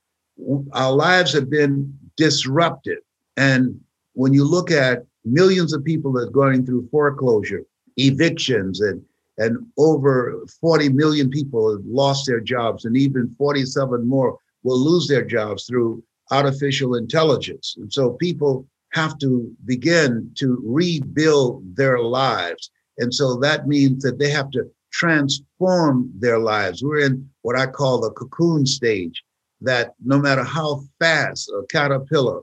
[0.73, 2.99] Our lives have been disrupted.
[3.37, 3.81] And
[4.13, 7.65] when you look at millions of people that are going through foreclosure,
[7.97, 9.03] evictions, and
[9.39, 15.07] and over 40 million people have lost their jobs, and even 47 more will lose
[15.07, 16.03] their jobs through
[16.33, 17.77] artificial intelligence.
[17.79, 22.71] And so people have to begin to rebuild their lives.
[22.99, 26.83] And so that means that they have to transform their lives.
[26.83, 29.23] We're in what I call the cocoon stage,
[29.61, 32.41] that no matter how fast a caterpillar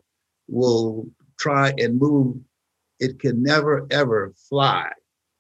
[0.48, 1.06] will
[1.38, 2.38] try and move,
[3.00, 4.90] it can never, ever fly.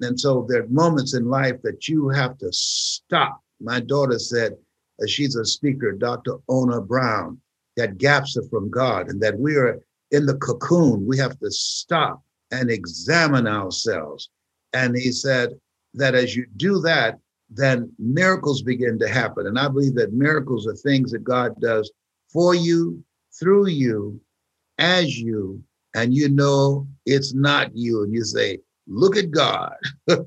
[0.01, 3.39] And so there are moments in life that you have to stop.
[3.61, 4.57] My daughter said,
[5.09, 6.37] she's a speaker, Dr.
[6.49, 7.39] Ona Brown,
[7.77, 11.05] that gaps are from God and that we are in the cocoon.
[11.05, 14.29] We have to stop and examine ourselves.
[14.73, 15.49] And he said
[15.95, 19.47] that as you do that, then miracles begin to happen.
[19.47, 21.91] And I believe that miracles are things that God does
[22.31, 23.03] for you,
[23.39, 24.19] through you,
[24.79, 25.61] as you,
[25.95, 28.03] and you know it's not you.
[28.03, 29.75] And you say, look at God.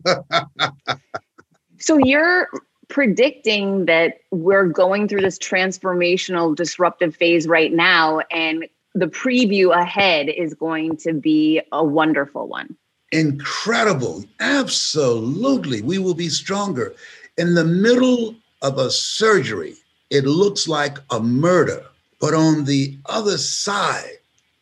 [1.78, 2.48] so you're
[2.88, 10.28] predicting that we're going through this transformational disruptive phase right now and the preview ahead
[10.28, 12.76] is going to be a wonderful one.
[13.12, 14.24] Incredible.
[14.40, 15.82] Absolutely.
[15.82, 16.94] We will be stronger.
[17.36, 19.74] In the middle of a surgery,
[20.10, 21.84] it looks like a murder,
[22.20, 24.18] but on the other side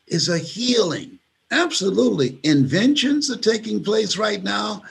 [0.09, 1.19] is a healing
[1.55, 2.39] Absolutely.
[2.43, 4.83] Inventions are taking place right now.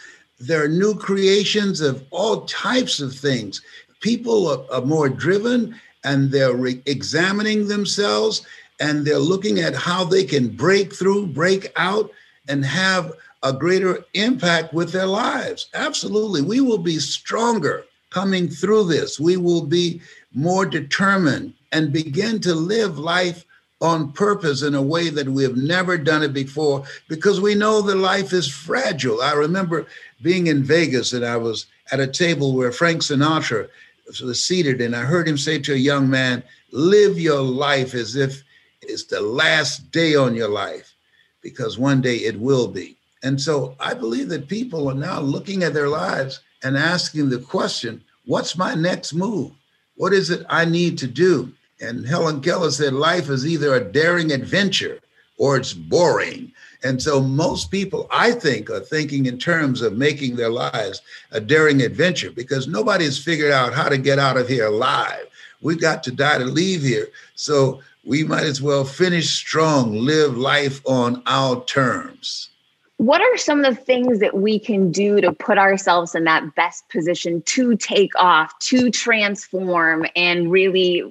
[0.48, 3.62] There are new creations of all types of things.
[4.02, 8.46] People are, are more driven and they're re- examining themselves
[8.80, 12.12] and they're looking at how they can break through, break out,
[12.50, 15.70] and have a greater impact with their lives.
[15.74, 16.42] Absolutely.
[16.42, 19.20] We will be stronger coming through this.
[19.20, 20.02] We will be
[20.34, 23.46] more determined and begin to live life
[23.84, 27.82] on purpose in a way that we have never done it before because we know
[27.82, 29.22] that life is fragile.
[29.22, 29.86] I remember
[30.22, 33.68] being in Vegas and I was at a table where Frank Sinatra
[34.08, 38.16] was seated, and I heard him say to a young man, Live your life as
[38.16, 38.42] if
[38.82, 40.96] it's the last day on your life,
[41.42, 42.96] because one day it will be.
[43.22, 47.40] And so I believe that people are now looking at their lives and asking the
[47.40, 49.52] question, What's my next move?
[49.96, 51.52] What is it I need to do?
[51.84, 55.00] And Helen Keller said, Life is either a daring adventure
[55.38, 56.52] or it's boring.
[56.84, 61.40] And so most people, I think, are thinking in terms of making their lives a
[61.40, 65.26] daring adventure because nobody has figured out how to get out of here alive.
[65.62, 67.08] We've got to die to leave here.
[67.36, 72.50] So we might as well finish strong, live life on our terms.
[72.98, 76.56] What are some of the things that we can do to put ourselves in that
[76.56, 81.04] best position to take off, to transform, and really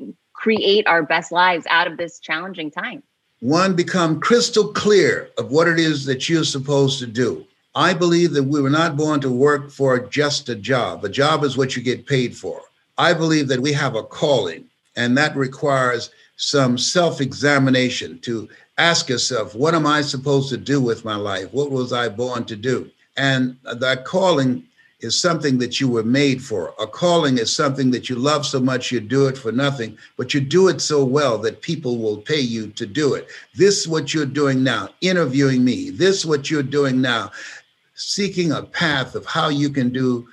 [0.42, 3.02] create our best lives out of this challenging time?
[3.40, 7.46] One, become crystal clear of what it is that you're supposed to do.
[7.76, 11.04] I believe that we were not born to work for just a job.
[11.04, 12.60] A job is what you get paid for.
[12.98, 14.64] I believe that we have a calling,
[14.96, 20.80] and that requires some self examination to ask yourself, what am I supposed to do
[20.80, 21.52] with my life?
[21.52, 22.90] What was I born to do?
[23.16, 24.64] And that calling
[25.02, 26.74] is something that you were made for.
[26.80, 30.32] A calling is something that you love so much you do it for nothing, but
[30.32, 33.28] you do it so well that people will pay you to do it.
[33.54, 35.90] This is what you're doing now, interviewing me.
[35.90, 37.32] This is what you're doing now,
[37.94, 40.26] seeking a path of how you can do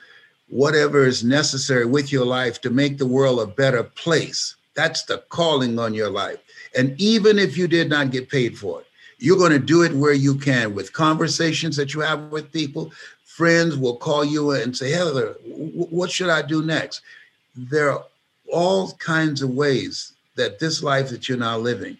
[0.49, 4.55] whatever is necessary with your life to make the world a better place.
[4.75, 6.39] That's the calling on your life.
[6.77, 8.87] And even if you did not get paid for it,
[9.19, 12.91] you're going to do it where you can with conversations that you have with people,
[13.39, 16.99] friends will call you and say, Heather, what should I do next?
[17.55, 18.03] There are
[18.51, 21.97] all kinds of ways that this life that you're now living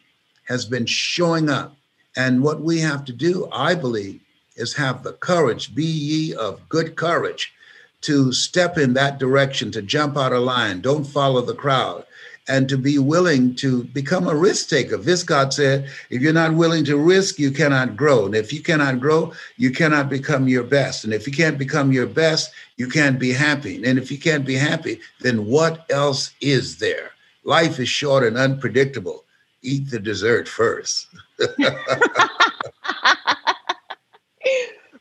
[0.49, 1.77] has been showing up.
[2.17, 4.19] And what we have to do, I believe,
[4.57, 7.53] is have the courage, be ye of good courage,
[8.01, 10.81] to step in that direction, to jump out of line.
[10.81, 12.03] Don't follow the crowd
[12.49, 14.97] and to be willing to become a risk taker.
[14.97, 18.25] Viscott said, if you're not willing to risk, you cannot grow.
[18.25, 21.03] And if you cannot grow, you cannot become your best.
[21.03, 23.75] And if you can't become your best, you can't be happy.
[23.85, 27.11] And if you can't be happy, then what else is there?
[27.43, 29.25] Life is short and unpredictable.
[29.61, 31.07] Eat the dessert first.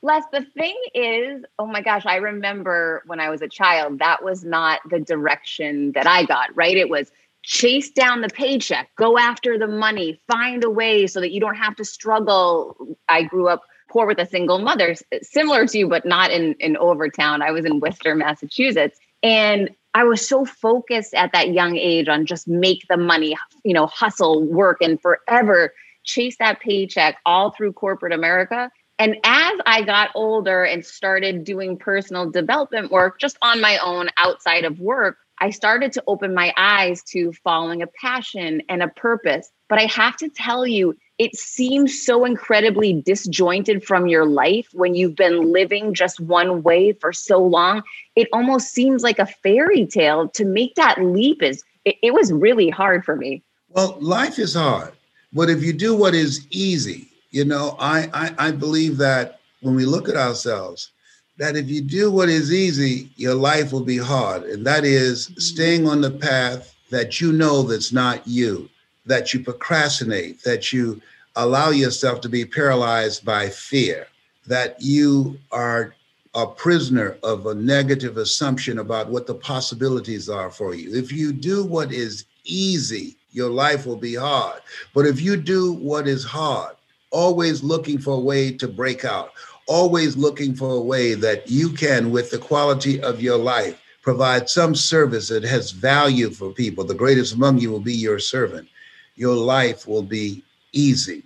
[0.03, 4.23] Les, the thing is, oh my gosh, I remember when I was a child, that
[4.23, 6.77] was not the direction that I got, right?
[6.77, 7.11] It was
[7.49, 11.57] chase down the paycheck, go after the money, find a way so that you don't
[11.57, 12.77] have to struggle.
[13.09, 16.77] I grew up poor with a single mother, similar to you, but not in, in
[16.77, 17.41] Overtown.
[17.41, 19.01] I was in Worcester, Massachusetts.
[19.23, 23.35] And I was so focused at that young age on just make the money,
[23.65, 25.73] you know, hustle, work, and forever
[26.05, 28.71] chase that paycheck all through corporate America.
[28.99, 34.11] And as I got older and started doing personal development work just on my own
[34.19, 38.89] outside of work, I started to open my eyes to following a passion and a
[38.89, 39.51] purpose.
[39.69, 44.95] But I have to tell you, it seems so incredibly disjointed from your life when
[44.95, 47.83] you've been living just one way for so long.
[48.17, 50.29] It almost seems like a fairy tale.
[50.31, 53.43] To make that leap is it, it was really hard for me.
[53.69, 54.93] Well, life is hard,
[55.33, 59.75] but if you do what is easy, you know, I, I, I believe that when
[59.75, 60.91] we look at ourselves,
[61.39, 64.43] that if you do what is easy, your life will be hard.
[64.45, 65.41] And that is mm-hmm.
[65.41, 68.69] staying on the path that you know that's not you,
[69.07, 71.01] that you procrastinate, that you
[71.37, 74.09] allow yourself to be paralyzed by fear,
[74.47, 75.95] that you are
[76.35, 80.95] a prisoner of a negative assumption about what the possibilities are for you.
[80.95, 84.61] If you do what is easy, your life will be hard.
[84.95, 86.75] But if you do what is hard,
[87.11, 89.33] always looking for a way to break out,
[89.69, 94.49] always looking for a way that you can, with the quality of your life, provide
[94.49, 96.83] some service that has value for people.
[96.83, 98.69] The greatest among you will be your servant.
[99.15, 100.43] Your life will be
[100.73, 101.23] easy.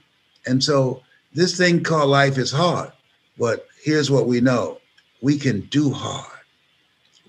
[0.46, 2.92] And so this thing called life is hard,
[3.38, 4.78] but here's what we know
[5.22, 6.26] we can do hard.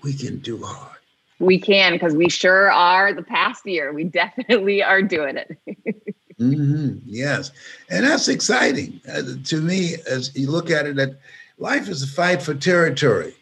[0.02, 0.98] We can do hard.
[1.38, 3.92] We can because we sure are the past year.
[3.92, 5.56] We definitely are doing it.
[6.50, 6.98] Mm-hmm.
[7.06, 7.52] Yes,
[7.90, 10.96] and that's exciting uh, to me as you look at it.
[10.96, 11.18] That
[11.58, 13.34] life is a fight for territory,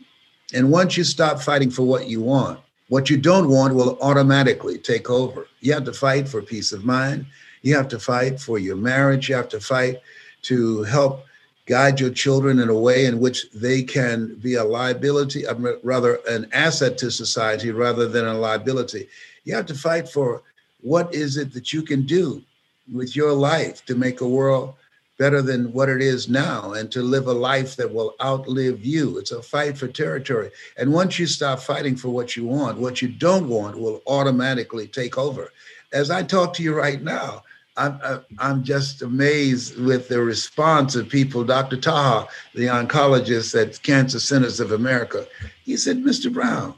[0.55, 4.79] and once you stop fighting for what you want, what you don't want will automatically
[4.79, 5.47] take over.
[5.61, 7.27] You have to fight for peace of mind.
[7.63, 9.29] You have to fight for your marriage.
[9.29, 10.01] You have to fight
[10.43, 11.25] to help
[11.67, 16.17] guide your children in a way in which they can be a liability, uh, rather
[16.29, 19.09] an asset to society rather than a liability.
[19.45, 20.43] You have to fight for
[20.81, 22.43] what is it that you can do
[22.91, 24.75] with your life to make a world
[25.19, 29.19] better than what it is now and to live a life that will outlive you.
[29.19, 30.51] It's a fight for territory.
[30.77, 34.89] And once you stop fighting for what you want, what you don't want will automatically
[34.89, 35.53] take over.
[35.93, 37.43] As I talk to you right now,
[37.77, 38.01] I'm,
[38.39, 41.45] I'm just amazed with the response of people.
[41.45, 41.77] Dr.
[41.77, 45.27] Taha, the oncologist at Cancer Centers of America,
[45.65, 46.33] he said, Mr.
[46.33, 46.75] Brown,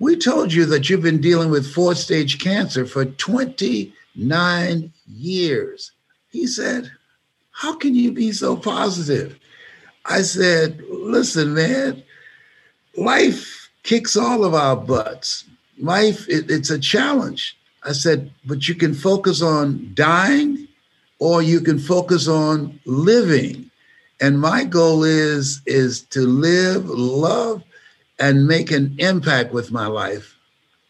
[0.00, 3.04] we told you that you've been dealing with four stage cancer for
[4.14, 5.92] 29 years.
[6.30, 6.90] He said,
[7.50, 9.38] How can you be so positive?
[10.04, 12.02] I said, Listen, man,
[12.96, 15.44] life kicks all of our butts.
[15.78, 17.56] Life, it, it's a challenge.
[17.82, 20.68] I said, But you can focus on dying
[21.18, 23.70] or you can focus on living.
[24.20, 27.62] And my goal is is to live, love,
[28.20, 30.36] and make an impact with my life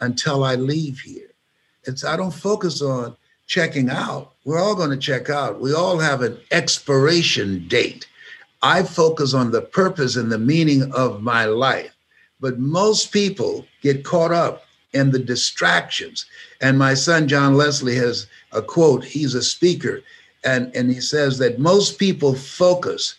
[0.00, 1.23] until I leave here.
[1.86, 3.16] It's I don't focus on
[3.46, 4.32] checking out.
[4.44, 5.60] We're all going to check out.
[5.60, 8.06] We all have an expiration date.
[8.62, 11.94] I focus on the purpose and the meaning of my life.
[12.40, 16.24] But most people get caught up in the distractions.
[16.60, 20.00] And my son John Leslie has a quote, he's a speaker,
[20.44, 23.16] and, and he says that most people focus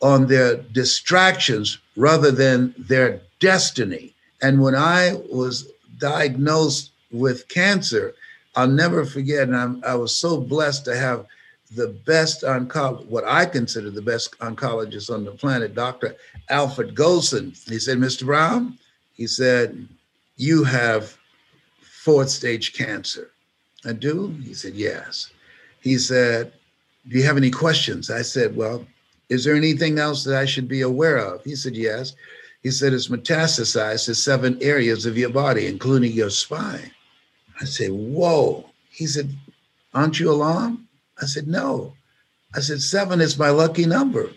[0.00, 4.14] on their distractions rather than their destiny.
[4.42, 8.14] And when I was diagnosed with cancer,
[8.54, 11.26] I'll never forget, and I'm, i was so blessed to have
[11.74, 16.16] the best oncologist, what I consider the best oncologist on the planet, Dr.
[16.48, 17.56] Alfred Goldson.
[17.68, 18.24] He said, Mr.
[18.24, 18.78] Brown,
[19.14, 19.86] he said,
[20.36, 21.16] you have
[21.82, 23.30] fourth stage cancer.
[23.84, 24.28] I do?
[24.42, 25.30] He said, yes.
[25.80, 26.52] He said,
[27.08, 28.10] do you have any questions?
[28.10, 28.86] I said, well,
[29.28, 31.44] is there anything else that I should be aware of?
[31.44, 32.14] He said, yes.
[32.62, 36.90] He said, it's metastasized to seven areas of your body, including your spine.
[37.60, 38.68] I said, whoa.
[38.90, 39.30] He said,
[39.94, 40.78] aren't you alarmed?
[41.20, 41.94] I said, no.
[42.54, 44.30] I said, seven is my lucky number.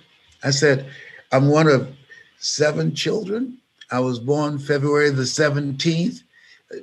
[0.43, 0.89] I said,
[1.31, 1.93] I'm one of
[2.39, 3.57] seven children.
[3.91, 6.23] I was born February the 17th.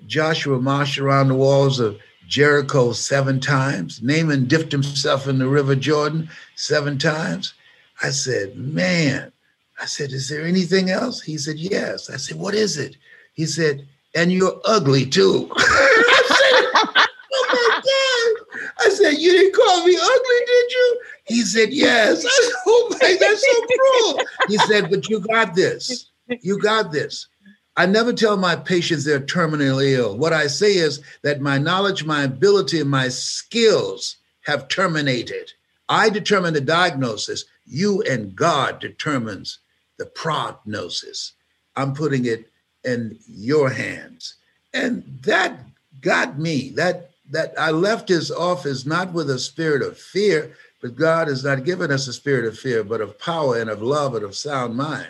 [0.07, 4.03] Joshua marched around the walls of Jericho seven times.
[4.03, 7.55] Naaman dipped himself in the River Jordan seven times.
[8.03, 9.33] I said, man,
[9.81, 11.23] I said, Is there anything else?
[11.23, 12.11] He said, Yes.
[12.11, 12.97] I said, What is it?
[13.35, 15.51] He said, And you're ugly too.
[15.57, 17.68] I said, Oh my God.
[17.87, 21.01] I said, You didn't call me ugly, did you?
[21.27, 22.25] He said, Yes.
[22.25, 24.21] I said, Oh my, that's so cruel.
[24.49, 26.11] He said, But you got this.
[26.43, 27.29] You got this.
[27.77, 30.19] I never tell my patients they're terminally ill.
[30.19, 35.53] What I say is that my knowledge, my ability, my skills have terminated.
[35.89, 37.45] I determine the diagnosis.
[37.67, 39.61] You and God determines
[39.97, 41.35] the prognosis.
[41.77, 42.51] I'm putting it
[42.85, 44.35] in your hands.
[44.75, 45.61] And that
[46.01, 46.71] got me.
[46.71, 51.45] That that I left his office not with a spirit of fear, but God has
[51.45, 54.37] not given us a spirit of fear, but of power and of love and of
[54.37, 55.09] sound mind,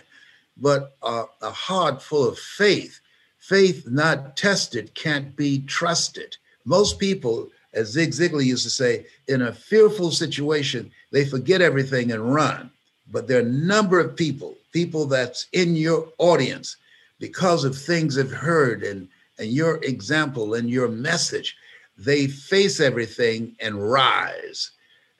[0.56, 3.00] but a, a heart full of faith.
[3.38, 6.36] Faith not tested can't be trusted.
[6.64, 12.12] Most people, as Zig Ziglar used to say, in a fearful situation, they forget everything
[12.12, 12.70] and run.
[13.10, 16.76] But there are a number of people people that's in your audience
[17.18, 19.08] because of things they've heard and,
[19.38, 21.56] and your example and your message.
[21.98, 24.70] They face everything and rise.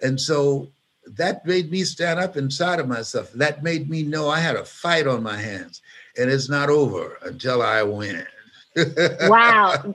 [0.01, 0.71] And so
[1.17, 3.33] that made me stand up inside of myself.
[3.33, 5.83] That made me know I had a fight on my hands
[6.17, 8.27] and it's not over until I win.
[9.23, 9.95] wow.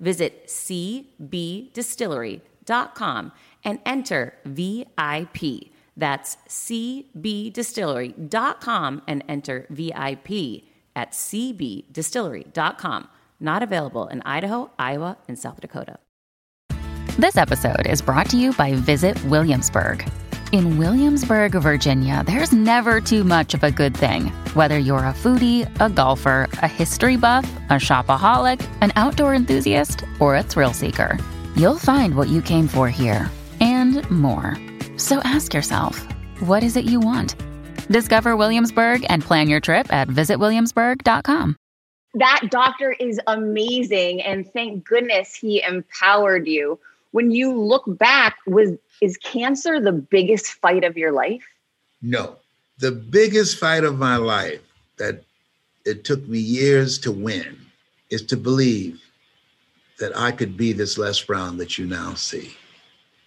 [0.00, 3.32] Visit cbdistillery.com
[3.64, 5.70] and enter VIP.
[5.96, 10.64] That's cbdistillery.com and enter VIP
[10.96, 13.08] at cbdistillery.com.
[13.38, 15.98] Not available in Idaho, Iowa, and South Dakota.
[17.18, 20.10] This episode is brought to you by Visit Williamsburg.
[20.52, 24.32] In Williamsburg, Virginia, there's never too much of a good thing.
[24.54, 30.34] Whether you're a foodie, a golfer, a history buff, a shopaholic, an outdoor enthusiast, or
[30.34, 31.16] a thrill seeker,
[31.54, 33.30] you'll find what you came for here
[33.60, 34.56] and more.
[34.96, 36.04] So ask yourself,
[36.40, 37.36] what is it you want?
[37.88, 41.54] Discover Williamsburg and plan your trip at visitwilliamsburg.com.
[42.14, 44.22] That doctor is amazing.
[44.22, 46.80] And thank goodness he empowered you.
[47.12, 51.44] When you look back, was is cancer the biggest fight of your life?
[52.02, 52.36] No.
[52.78, 54.62] The biggest fight of my life
[54.98, 55.24] that
[55.84, 57.58] it took me years to win
[58.10, 59.00] is to believe
[59.98, 62.54] that I could be this Les Brown that you now see.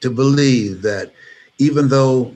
[0.01, 1.13] To believe that
[1.59, 2.35] even though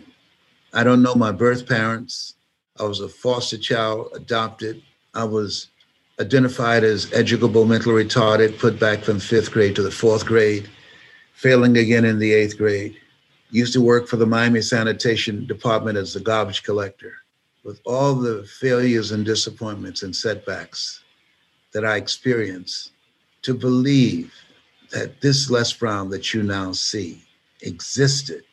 [0.74, 2.36] I don't know my birth parents,
[2.80, 4.82] I was a foster child, adopted,
[5.14, 5.70] I was
[6.20, 10.70] identified as educable, mentally retarded, put back from fifth grade to the fourth grade,
[11.34, 12.96] failing again in the eighth grade.
[13.50, 17.14] Used to work for the Miami Sanitation Department as a garbage collector.
[17.64, 21.04] With all the failures and disappointments and setbacks
[21.74, 22.92] that I experienced,
[23.44, 24.34] to believe
[24.92, 27.24] that this Les Brown that you now see
[27.62, 28.44] existed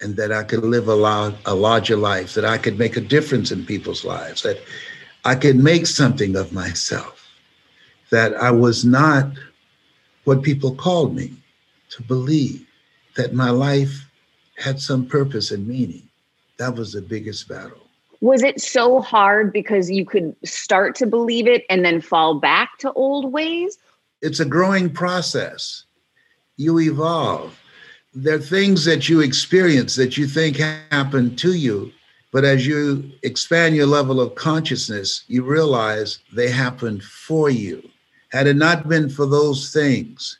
[0.00, 3.00] and that I could live a, lot, a larger life, that I could make a
[3.00, 4.60] difference in people's lives, that
[5.24, 7.28] I could make something of myself,
[8.10, 9.30] that I was not
[10.24, 11.32] what people called me,
[11.90, 12.66] to believe
[13.16, 14.10] that my life
[14.56, 16.02] had some purpose and meaning.
[16.58, 17.80] That was the biggest battle.
[18.20, 22.78] Was it so hard because you could start to believe it and then fall back
[22.78, 23.78] to old ways?
[24.22, 25.84] It's a growing process.
[26.56, 27.60] You evolve.
[28.14, 31.92] There are things that you experience that you think happen to you,
[32.32, 37.86] but as you expand your level of consciousness, you realize they happened for you.
[38.30, 40.38] Had it not been for those things,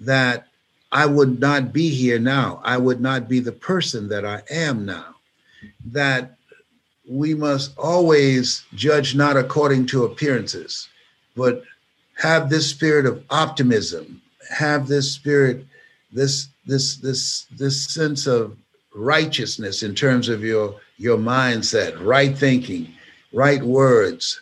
[0.00, 0.47] that
[0.90, 2.60] I would not be here now.
[2.64, 5.16] I would not be the person that I am now.
[5.86, 6.36] That
[7.08, 10.88] we must always judge not according to appearances,
[11.36, 11.62] but
[12.16, 14.20] have this spirit of optimism,
[14.50, 15.64] have this spirit,
[16.12, 18.56] this this this this sense of
[18.94, 22.92] righteousness in terms of your your mindset, right thinking,
[23.32, 24.40] right words,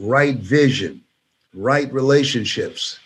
[0.00, 1.02] right vision,
[1.54, 2.98] right relationships,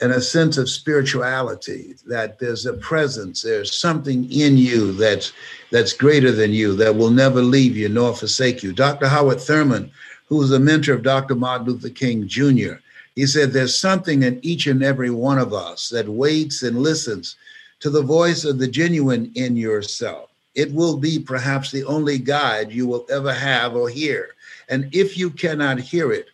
[0.00, 5.32] and a sense of spirituality that there's a presence there's something in you that's
[5.70, 8.72] that's greater than you that will never leave you nor forsake you.
[8.72, 9.90] Dr howard thurman
[10.28, 12.74] who was a mentor of dr martin luther king jr
[13.14, 17.36] he said there's something in each and every one of us that waits and listens
[17.80, 20.30] to the voice of the genuine in yourself.
[20.54, 24.30] It will be perhaps the only guide you will ever have or hear.
[24.68, 26.28] And if you cannot hear it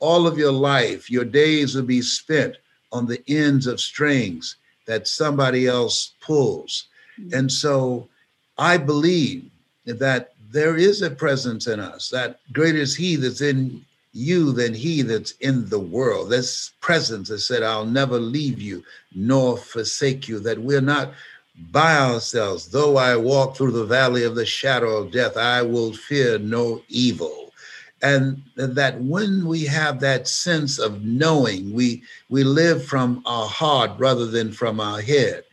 [0.00, 2.56] all of your life your days will be spent
[2.92, 6.88] on the ends of strings that somebody else pulls.
[7.20, 7.34] Mm-hmm.
[7.34, 8.08] And so
[8.58, 9.50] I believe
[9.86, 14.74] that there is a presence in us, that greater is He that's in you than
[14.74, 16.30] He that's in the world.
[16.30, 18.82] This presence that said, I'll never leave you
[19.14, 21.12] nor forsake you, that we're not
[21.70, 22.68] by ourselves.
[22.68, 26.82] Though I walk through the valley of the shadow of death, I will fear no
[26.88, 27.49] evil
[28.02, 33.92] and that when we have that sense of knowing we we live from our heart
[33.98, 35.44] rather than from our head.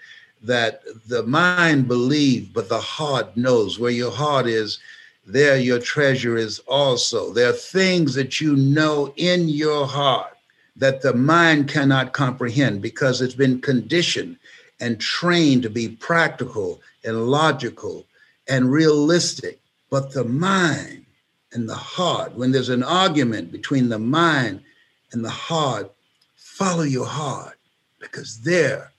[0.43, 3.79] That the mind believes but the heart knows.
[3.79, 4.79] Where your heart is
[5.25, 7.33] there your treasure is also.
[7.33, 10.37] There are things that you know in your heart
[10.77, 14.37] that the mind cannot comprehend because it's been conditioned
[14.79, 18.05] and trained to be practical and logical
[18.47, 19.59] and realistic.
[19.89, 21.06] But the mind
[21.53, 24.61] and the heart, when there's an argument between the mind
[25.11, 25.91] and the heart,
[26.35, 27.57] follow your heart
[27.99, 28.91] because there,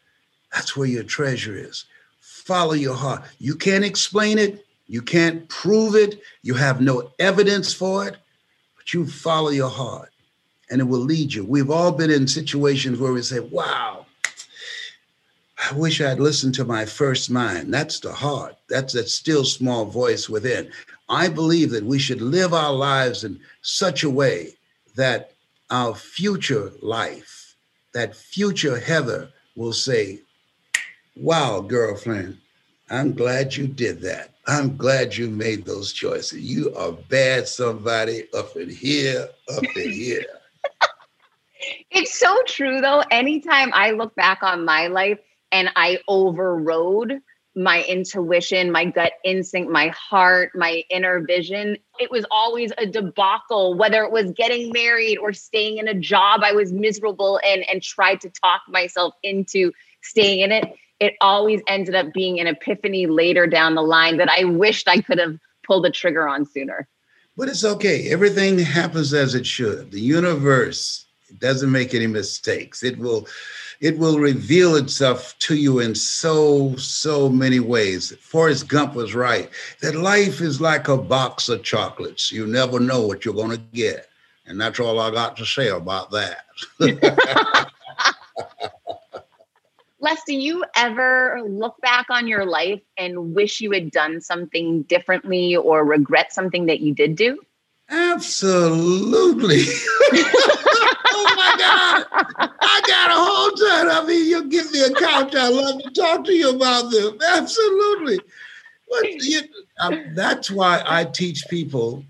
[0.53, 1.85] that's where your treasure is.
[2.21, 3.23] Follow your heart.
[3.39, 8.17] You can't explain it, you can't prove it, you have no evidence for it,
[8.77, 10.11] but you follow your heart
[10.71, 11.45] and it will lead you.
[11.45, 14.07] We've all been in situations where we say, wow,
[15.71, 17.73] I wish I'd listened to my first mind.
[17.73, 18.57] That's the heart.
[18.69, 20.71] That's that still small voice within.
[21.09, 24.55] I believe that we should live our lives in such a way
[24.97, 25.33] that
[25.71, 27.57] our future life,
[27.95, 30.21] that future Heather will say,
[31.17, 32.39] Wow, girlfriend,
[32.91, 34.35] I'm glad you did that.
[34.47, 36.41] I'm glad you made those choices.
[36.41, 40.25] You are bad somebody up in here, up in here.
[41.91, 43.03] it's so true though.
[43.11, 45.19] Anytime I look back on my life
[45.53, 47.21] and I overrode
[47.59, 51.77] my intuition, my gut instinct, my heart, my inner vision.
[51.99, 56.43] It was always a debacle, whether it was getting married or staying in a job
[56.45, 60.73] I was miserable in and tried to talk myself into staying in it.
[61.01, 65.01] It always ended up being an epiphany later down the line that I wished I
[65.01, 65.37] could have
[65.67, 66.89] pulled the trigger on sooner.
[67.37, 68.11] But it's okay.
[68.11, 69.91] Everything happens as it should.
[69.91, 71.08] The universe
[71.39, 72.83] doesn't make any mistakes.
[72.83, 73.27] It will
[73.81, 78.13] it will reveal itself to you in so, so many ways.
[78.21, 79.49] Forrest Gump was right
[79.81, 82.33] that life is like a box of chocolates.
[82.33, 84.09] You never know what you're going to get.
[84.47, 86.47] And that's all I got to say about that.
[90.01, 94.83] Les, do you ever look back on your life and wish you had done something
[94.83, 97.39] differently or regret something that you did do?
[97.91, 99.63] Absolutely.
[100.13, 102.05] oh my God.
[102.61, 103.89] I got a whole ton.
[103.91, 105.35] I mean, you give me a couch.
[105.35, 107.19] I love to talk to you about them.
[107.31, 108.21] Absolutely.
[108.91, 109.41] But you,
[109.81, 112.05] um, that's why I teach people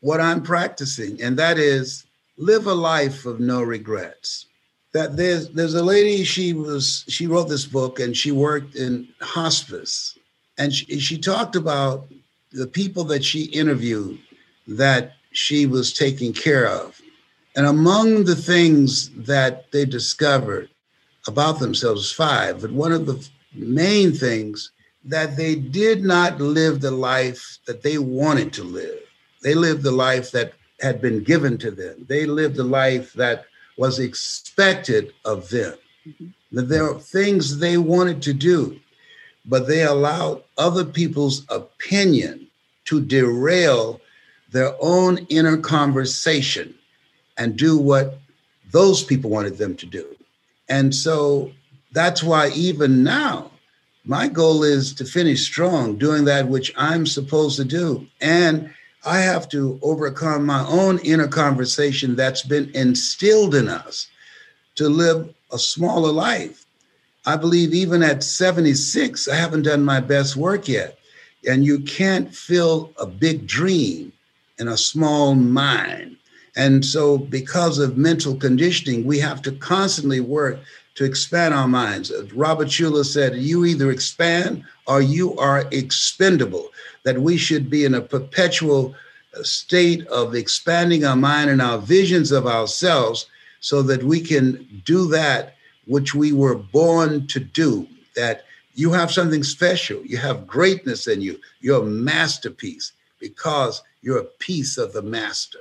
[0.00, 2.04] what I'm practicing, and that is
[2.36, 4.46] live a life of no regrets.
[4.92, 9.08] That there's there's a lady she was she wrote this book and she worked in
[9.20, 10.18] hospice,
[10.58, 12.06] and she, she talked about
[12.52, 14.18] the people that she interviewed
[14.68, 17.00] that she was taken care of.
[17.56, 20.70] And among the things that they discovered
[21.26, 24.70] about themselves, five, but one of the main things
[25.04, 29.00] that they did not live the life that they wanted to live.
[29.42, 32.06] They lived the life that had been given to them.
[32.08, 33.44] They lived the life that
[33.76, 35.74] was expected of them.
[36.06, 36.68] Mm-hmm.
[36.68, 38.78] There are things they wanted to do,
[39.44, 42.46] but they allowed other people's opinion
[42.86, 44.00] to derail
[44.54, 46.72] their own inner conversation
[47.36, 48.20] and do what
[48.70, 50.06] those people wanted them to do.
[50.68, 51.50] And so
[51.90, 53.50] that's why even now,
[54.04, 58.06] my goal is to finish strong, doing that which I'm supposed to do.
[58.20, 58.72] And
[59.04, 64.06] I have to overcome my own inner conversation that's been instilled in us
[64.76, 66.64] to live a smaller life.
[67.26, 70.96] I believe even at 76, I haven't done my best work yet.
[71.44, 74.12] And you can't fill a big dream
[74.58, 76.16] in a small mind.
[76.56, 80.60] And so, because of mental conditioning, we have to constantly work
[80.94, 82.12] to expand our minds.
[82.32, 86.68] Robert Schuller said, You either expand or you are expendable,
[87.02, 88.94] that we should be in a perpetual
[89.36, 93.26] uh, state of expanding our mind and our visions of ourselves
[93.60, 97.88] so that we can do that which we were born to do.
[98.14, 98.44] That
[98.74, 104.24] you have something special, you have greatness in you, you're a masterpiece because you're a
[104.38, 105.60] piece of the master.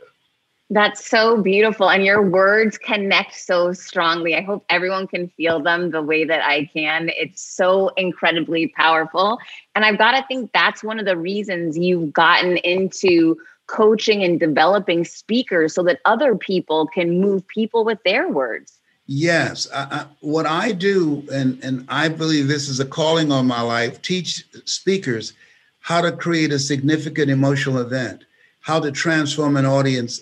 [0.70, 1.90] That's so beautiful.
[1.90, 4.36] And your words connect so strongly.
[4.36, 7.10] I hope everyone can feel them the way that I can.
[7.16, 9.38] It's so incredibly powerful.
[9.76, 13.38] And I've got to think that's one of the reasons you've gotten into
[13.68, 18.80] coaching and developing speakers so that other people can move people with their words.
[19.06, 23.46] Yes, I, I, what I do, and and I believe this is a calling on
[23.46, 24.02] my life.
[24.02, 25.34] Teach speakers
[25.82, 28.24] how to create a significant emotional event
[28.64, 30.22] how to transform an audience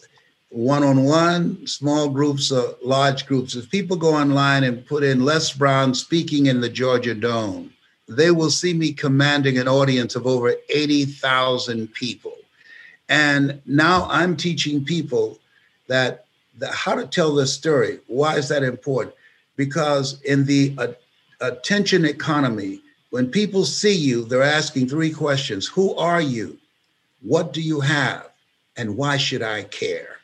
[0.49, 3.55] one on one, small groups, or large groups.
[3.55, 7.71] If people go online and put in Les Brown speaking in the Georgia Dome,
[8.09, 12.35] they will see me commanding an audience of over 80,000 people.
[13.07, 15.39] And now I'm teaching people
[15.87, 16.25] that,
[16.57, 17.99] that how to tell this story.
[18.07, 19.15] Why is that important?
[19.55, 20.87] Because in the uh,
[21.39, 22.81] attention economy,
[23.11, 26.57] when people see you, they're asking three questions Who are you?
[27.21, 28.30] What do you have?
[28.81, 30.17] And why should I care?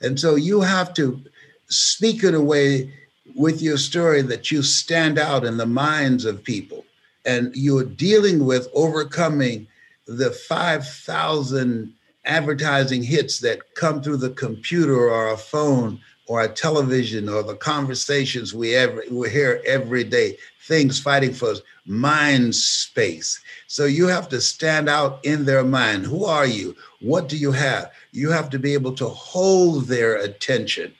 [0.00, 1.20] And so you have to
[1.68, 2.92] speak in a way
[3.34, 6.84] with your story that you stand out in the minds of people.
[7.26, 9.66] And you're dealing with overcoming
[10.06, 11.92] the 5,000
[12.24, 17.56] advertising hits that come through the computer or a phone or a television or the
[17.56, 24.06] conversations we ever we hear every day things fighting for us mind space so you
[24.06, 28.30] have to stand out in their mind who are you what do you have you
[28.30, 30.94] have to be able to hold their attention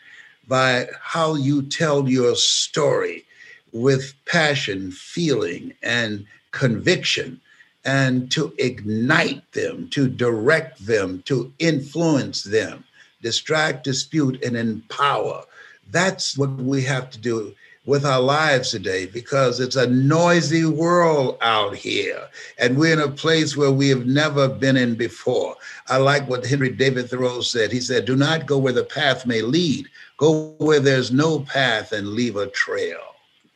[0.49, 3.25] by how you tell your story
[3.73, 7.41] with passion feeling and conviction
[7.85, 12.83] and to ignite them, to direct them, to influence them,
[13.23, 15.45] distract, dispute, and empower.
[15.93, 17.55] That's what we have to do
[17.87, 22.29] with our lives today because it's a noisy world out here
[22.59, 25.55] and we're in a place where we have never been in before.
[25.89, 27.71] I like what Henry David Thoreau said.
[27.71, 31.93] He said, Do not go where the path may lead, go where there's no path
[31.93, 33.01] and leave a trail.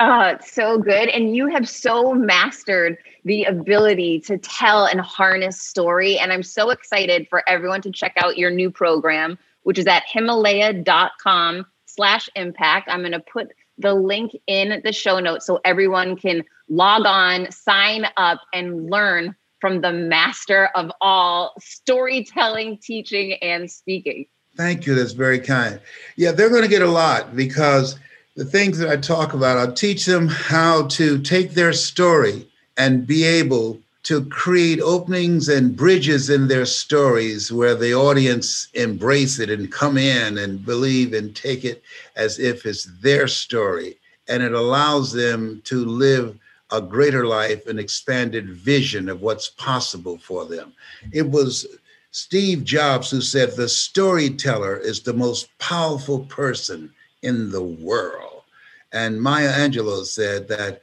[0.01, 1.09] It's so good.
[1.09, 6.19] And you have so mastered the ability to tell and harness story.
[6.19, 10.05] And I'm so excited for everyone to check out your new program, which is at
[10.07, 12.89] himalaya.com slash impact.
[12.89, 13.49] I'm going to put
[13.79, 19.35] the link in the show notes so everyone can log on, sign up, and learn
[19.61, 24.27] from the master of all storytelling, teaching, and speaking.
[24.57, 24.95] Thank you.
[24.95, 25.81] That's very kind.
[26.17, 27.97] Yeah, they're going to get a lot because
[28.37, 33.07] the things that I talk about, I'll teach them how to take their story and
[33.07, 39.51] be able to create openings and bridges in their stories where the audience embrace it
[39.51, 41.83] and come in and believe and take it
[42.17, 43.99] as if it's their story.
[44.27, 46.39] And it allows them to live
[46.73, 50.73] a greater life, an expanded vision of what's possible for them.
[51.13, 51.67] It was
[52.11, 56.91] Steve Jobs who said, The storyteller is the most powerful person
[57.21, 58.45] in the world.
[58.91, 60.81] And Maya Angelou said that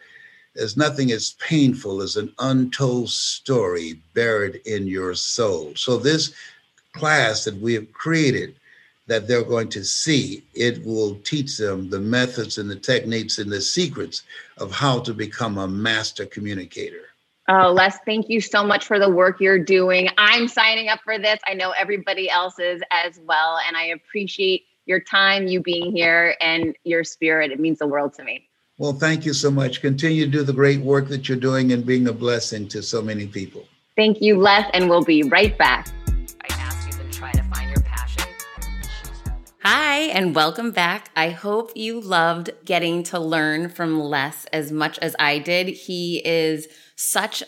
[0.56, 5.74] there's nothing as painful as an untold story buried in your soul.
[5.76, 6.34] So, this
[6.93, 8.56] class that we have created
[9.08, 13.51] that they're going to see, it will teach them the methods and the techniques and
[13.51, 14.24] the secrets
[14.58, 17.01] of how to become a master communicator.
[17.47, 20.10] Oh, Les, thank you so much for the work you're doing.
[20.18, 21.39] I'm signing up for this.
[21.45, 23.60] I know everybody else is as well.
[23.68, 27.51] And I appreciate your time, you being here, and your spirit.
[27.51, 28.47] It means the world to me.
[28.78, 29.80] Well, thank you so much.
[29.80, 33.01] Continue to do the great work that you're doing and being a blessing to so
[33.01, 33.63] many people.
[33.95, 35.88] Thank you, Les, and we'll be right back.
[39.63, 41.09] Hi, and welcome back.
[41.15, 45.69] I hope you loved getting to learn from Les as much as I did.
[45.69, 46.67] He is
[46.97, 47.43] such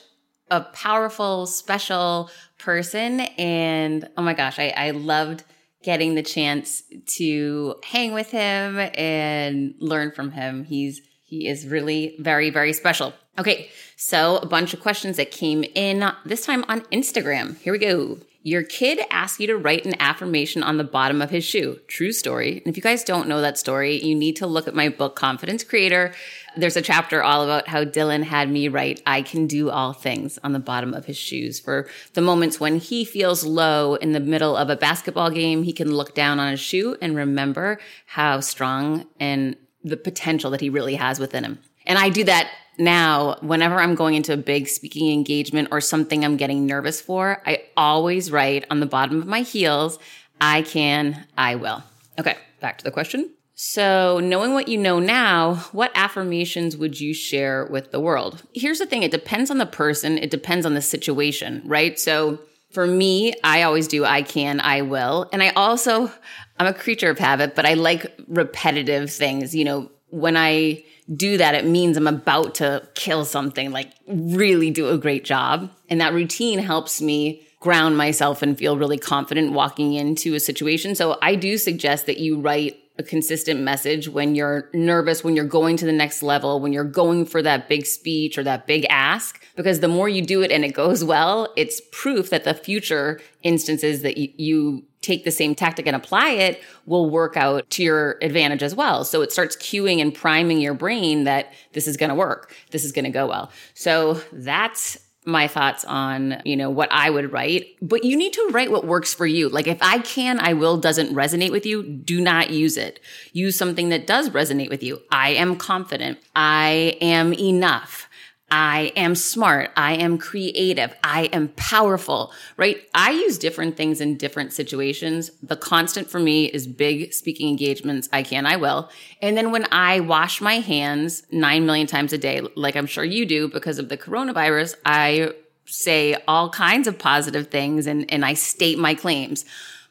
[0.50, 3.20] a powerful, special person.
[3.38, 5.44] And oh my gosh, I, I loved
[5.84, 6.84] getting the chance
[7.18, 10.64] to hang with him and learn from him.
[10.64, 13.14] He's he is really very, very special.
[13.38, 17.58] Okay, so a bunch of questions that came in this time on Instagram.
[17.60, 18.20] Here we go.
[18.44, 21.82] Your kid asked you to write an affirmation on the bottom of his shoe.
[21.90, 22.60] True story.
[22.60, 25.18] And if you guys don't know that story, you need to look at my book,
[25.18, 26.14] Confidence Creator.
[26.56, 30.40] There's a chapter all about how Dylan had me write, I can do all things
[30.46, 34.22] on the bottom of his shoes for the moments when he feels low in the
[34.22, 35.64] middle of a basketball game.
[35.64, 40.62] He can look down on his shoe and remember how strong and the potential that
[40.62, 41.60] he really has within him.
[41.86, 46.24] And I do that now whenever I'm going into a big speaking engagement or something
[46.24, 47.42] I'm getting nervous for.
[47.46, 49.98] I always write on the bottom of my heels,
[50.40, 51.84] I can, I will.
[52.20, 53.32] Okay, back to the question.
[53.60, 58.44] So, knowing what you know now, what affirmations would you share with the world?
[58.54, 62.00] Here's the thing it depends on the person, it depends on the situation, right?
[62.00, 62.38] So,
[62.78, 65.28] for me, I always do I can, I will.
[65.34, 66.12] And I also,
[66.60, 69.56] I'm a creature of habit, but I like repetitive things.
[69.56, 74.70] You know, when I do that, it means I'm about to kill something, like really
[74.70, 75.72] do a great job.
[75.90, 80.94] And that routine helps me ground myself and feel really confident walking into a situation.
[80.94, 85.46] So I do suggest that you write a consistent message when you're nervous, when you're
[85.46, 88.86] going to the next level, when you're going for that big speech or that big
[88.90, 92.54] ask, because the more you do it and it goes well, it's proof that the
[92.54, 97.70] future instances that you, you take the same tactic and apply it will work out
[97.70, 99.04] to your advantage as well.
[99.04, 102.54] So it starts cueing and priming your brain that this is going to work.
[102.72, 103.52] This is going to go well.
[103.74, 108.50] So that's my thoughts on, you know, what I would write, but you need to
[108.52, 109.50] write what works for you.
[109.50, 113.02] Like if I can, I will doesn't resonate with you, do not use it.
[113.34, 115.02] Use something that does resonate with you.
[115.12, 116.18] I am confident.
[116.36, 118.07] I am enough.
[118.50, 119.72] I am smart.
[119.76, 120.96] I am creative.
[121.04, 122.78] I am powerful, right?
[122.94, 125.32] I use different things in different situations.
[125.44, 128.08] The constant for me is big speaking engagements.
[128.14, 128.90] I can, I will.
[129.22, 133.04] And then when I wash my hands nine million times a day, like I'm sure
[133.04, 135.34] you do because of the coronavirus, I
[135.66, 139.44] say all kinds of positive things and, and I state my claims.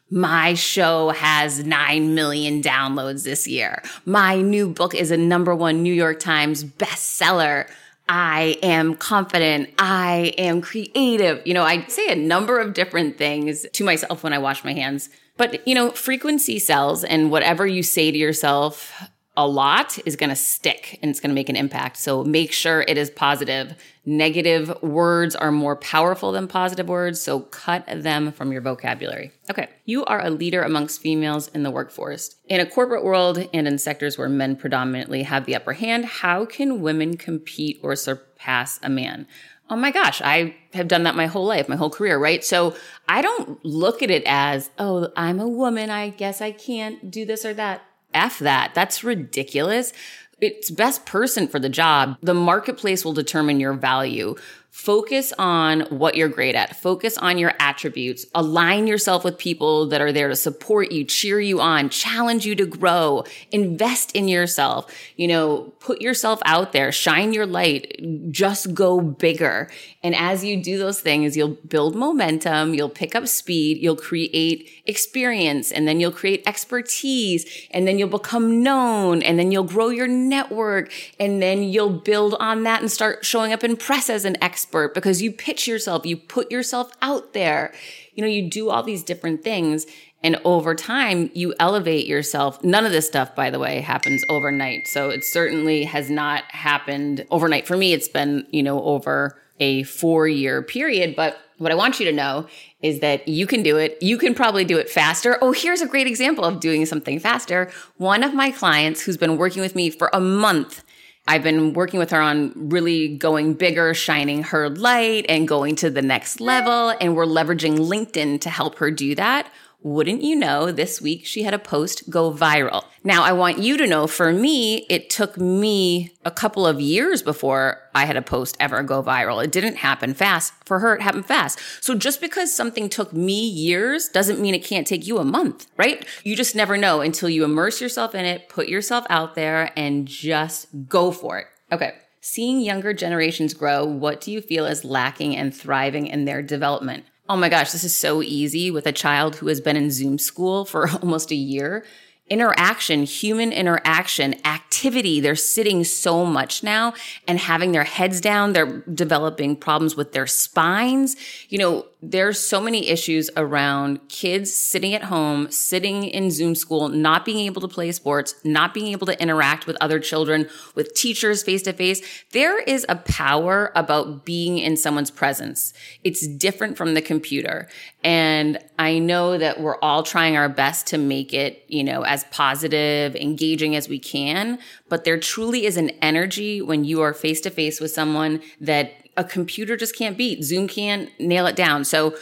[0.09, 3.83] My show has 9 million downloads this year.
[4.05, 7.69] My new book is a number one New York Times bestseller
[8.09, 9.69] I am confident.
[9.77, 11.45] I am creative.
[11.45, 14.73] You know, I say a number of different things to myself when I wash my
[14.73, 15.09] hands.
[15.35, 18.91] But, you know, frequency sells and whatever you say to yourself
[19.37, 21.97] a lot is going to stick and it's going to make an impact.
[21.97, 23.75] So make sure it is positive.
[24.03, 29.31] Negative words are more powerful than positive words, so cut them from your vocabulary.
[29.49, 32.35] Okay, you are a leader amongst females in the workforce.
[32.47, 36.45] In a corporate world and in sectors where men predominantly have the upper hand, how
[36.45, 39.27] can women compete or surpass a man?
[39.69, 42.43] Oh my gosh, I have done that my whole life, my whole career, right?
[42.43, 42.75] So
[43.07, 45.89] I don't look at it as, oh, I'm a woman.
[45.89, 47.83] I guess I can't do this or that.
[48.13, 48.73] F that.
[48.73, 49.93] That's ridiculous.
[50.39, 52.17] It's best person for the job.
[52.21, 54.35] The marketplace will determine your value.
[54.77, 56.75] Focus on what you're great at.
[56.75, 58.27] Focus on your attributes.
[58.35, 62.53] Align yourself with people that are there to support you, cheer you on, challenge you
[62.55, 64.95] to grow, invest in yourself.
[65.15, 67.99] You know, put yourself out there, shine your light,
[68.31, 69.67] just go bigger.
[70.03, 74.69] And as you do those things, you'll build momentum, you'll pick up speed, you'll create
[74.85, 79.89] experience, and then you'll create expertise, and then you'll become known, and then you'll grow
[79.89, 84.23] your network, and then you'll build on that and start showing up in press as
[84.23, 87.73] an expert expert because you pitch yourself, you put yourself out there.
[88.15, 89.85] You know, you do all these different things.
[90.23, 92.61] And over time, you elevate yourself.
[92.63, 94.87] None of this stuff, by the way, happens overnight.
[94.87, 97.67] So it certainly has not happened overnight.
[97.67, 101.15] For me, it's been, you know, over a four year period.
[101.15, 102.47] But what I want you to know
[102.81, 103.97] is that you can do it.
[104.01, 105.37] You can probably do it faster.
[105.41, 107.71] Oh, here's a great example of doing something faster.
[107.97, 110.83] One of my clients who's been working with me for a month
[111.27, 115.89] I've been working with her on really going bigger, shining her light and going to
[115.89, 116.93] the next level.
[117.01, 119.51] And we're leveraging LinkedIn to help her do that.
[119.87, 122.83] Wouldn't you know, this week she had a post go viral.
[123.05, 127.21] Now, I want you to know for me, it took me a couple of years
[127.21, 129.41] before I had a post ever go viral.
[129.41, 130.51] It didn't happen fast.
[130.65, 131.59] For her, it happened fast.
[131.79, 135.67] So just because something took me years doesn't mean it can't take you a month,
[135.77, 136.05] right?
[136.25, 140.05] You just never know until you immerse yourself in it, put yourself out there, and
[140.05, 141.47] just go for it.
[141.71, 141.93] Okay.
[142.19, 147.05] Seeing younger generations grow, what do you feel is lacking and thriving in their development?
[147.29, 150.17] Oh my gosh, this is so easy with a child who has been in Zoom
[150.17, 151.85] school for almost a year
[152.29, 155.21] interaction, human interaction, activity.
[155.21, 156.93] They're sitting so much now
[157.27, 158.53] and having their heads down.
[158.53, 161.15] They're developing problems with their spines.
[161.49, 166.89] You know, there's so many issues around kids sitting at home, sitting in Zoom school,
[166.89, 170.93] not being able to play sports, not being able to interact with other children, with
[170.93, 172.01] teachers face to face.
[172.33, 175.73] There is a power about being in someone's presence.
[176.03, 177.67] It's different from the computer.
[178.03, 182.25] And I know that we're all trying our best to make it, you know, as
[182.25, 184.59] positive, engaging as we can.
[184.87, 188.91] But there truly is an energy when you are face to face with someone that
[189.17, 190.43] a computer just can't beat.
[190.43, 191.83] Zoom can't nail it down.
[191.83, 192.15] So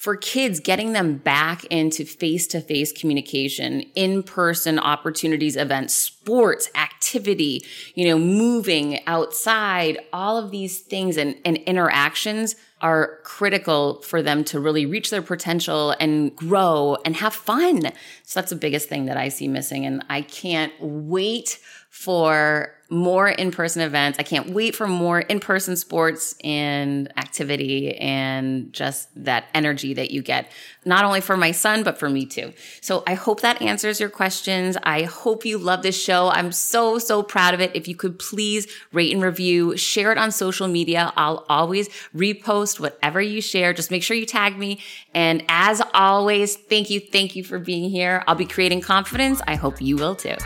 [0.00, 6.70] for kids, getting them back into face to face communication, in person opportunities, events, sports,
[6.74, 7.62] activity,
[7.94, 14.42] you know, moving outside, all of these things and, and interactions are critical for them
[14.42, 17.82] to really reach their potential and grow and have fun.
[18.24, 19.84] So that's the biggest thing that I see missing.
[19.84, 21.58] And I can't wait
[21.90, 24.18] for more in-person events.
[24.18, 30.22] I can't wait for more in-person sports and activity and just that energy that you
[30.22, 30.50] get,
[30.84, 32.52] not only for my son, but for me too.
[32.80, 34.76] So I hope that answers your questions.
[34.82, 36.30] I hope you love this show.
[36.30, 37.70] I'm so, so proud of it.
[37.74, 41.12] If you could please rate and review, share it on social media.
[41.16, 43.72] I'll always repost whatever you share.
[43.72, 44.80] Just make sure you tag me.
[45.14, 46.98] And as always, thank you.
[46.98, 48.24] Thank you for being here.
[48.26, 49.40] I'll be creating confidence.
[49.46, 50.36] I hope you will too.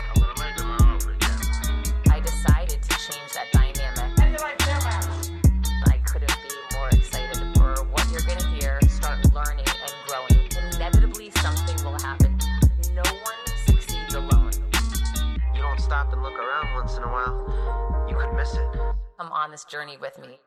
[19.17, 20.39] Come on this journey with me.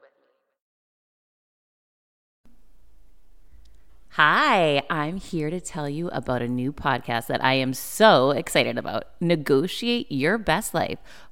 [4.13, 8.77] Hi, I'm here to tell you about a new podcast that I am so excited
[8.77, 10.99] about Negotiate Your Best Life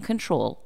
[0.00, 0.58] control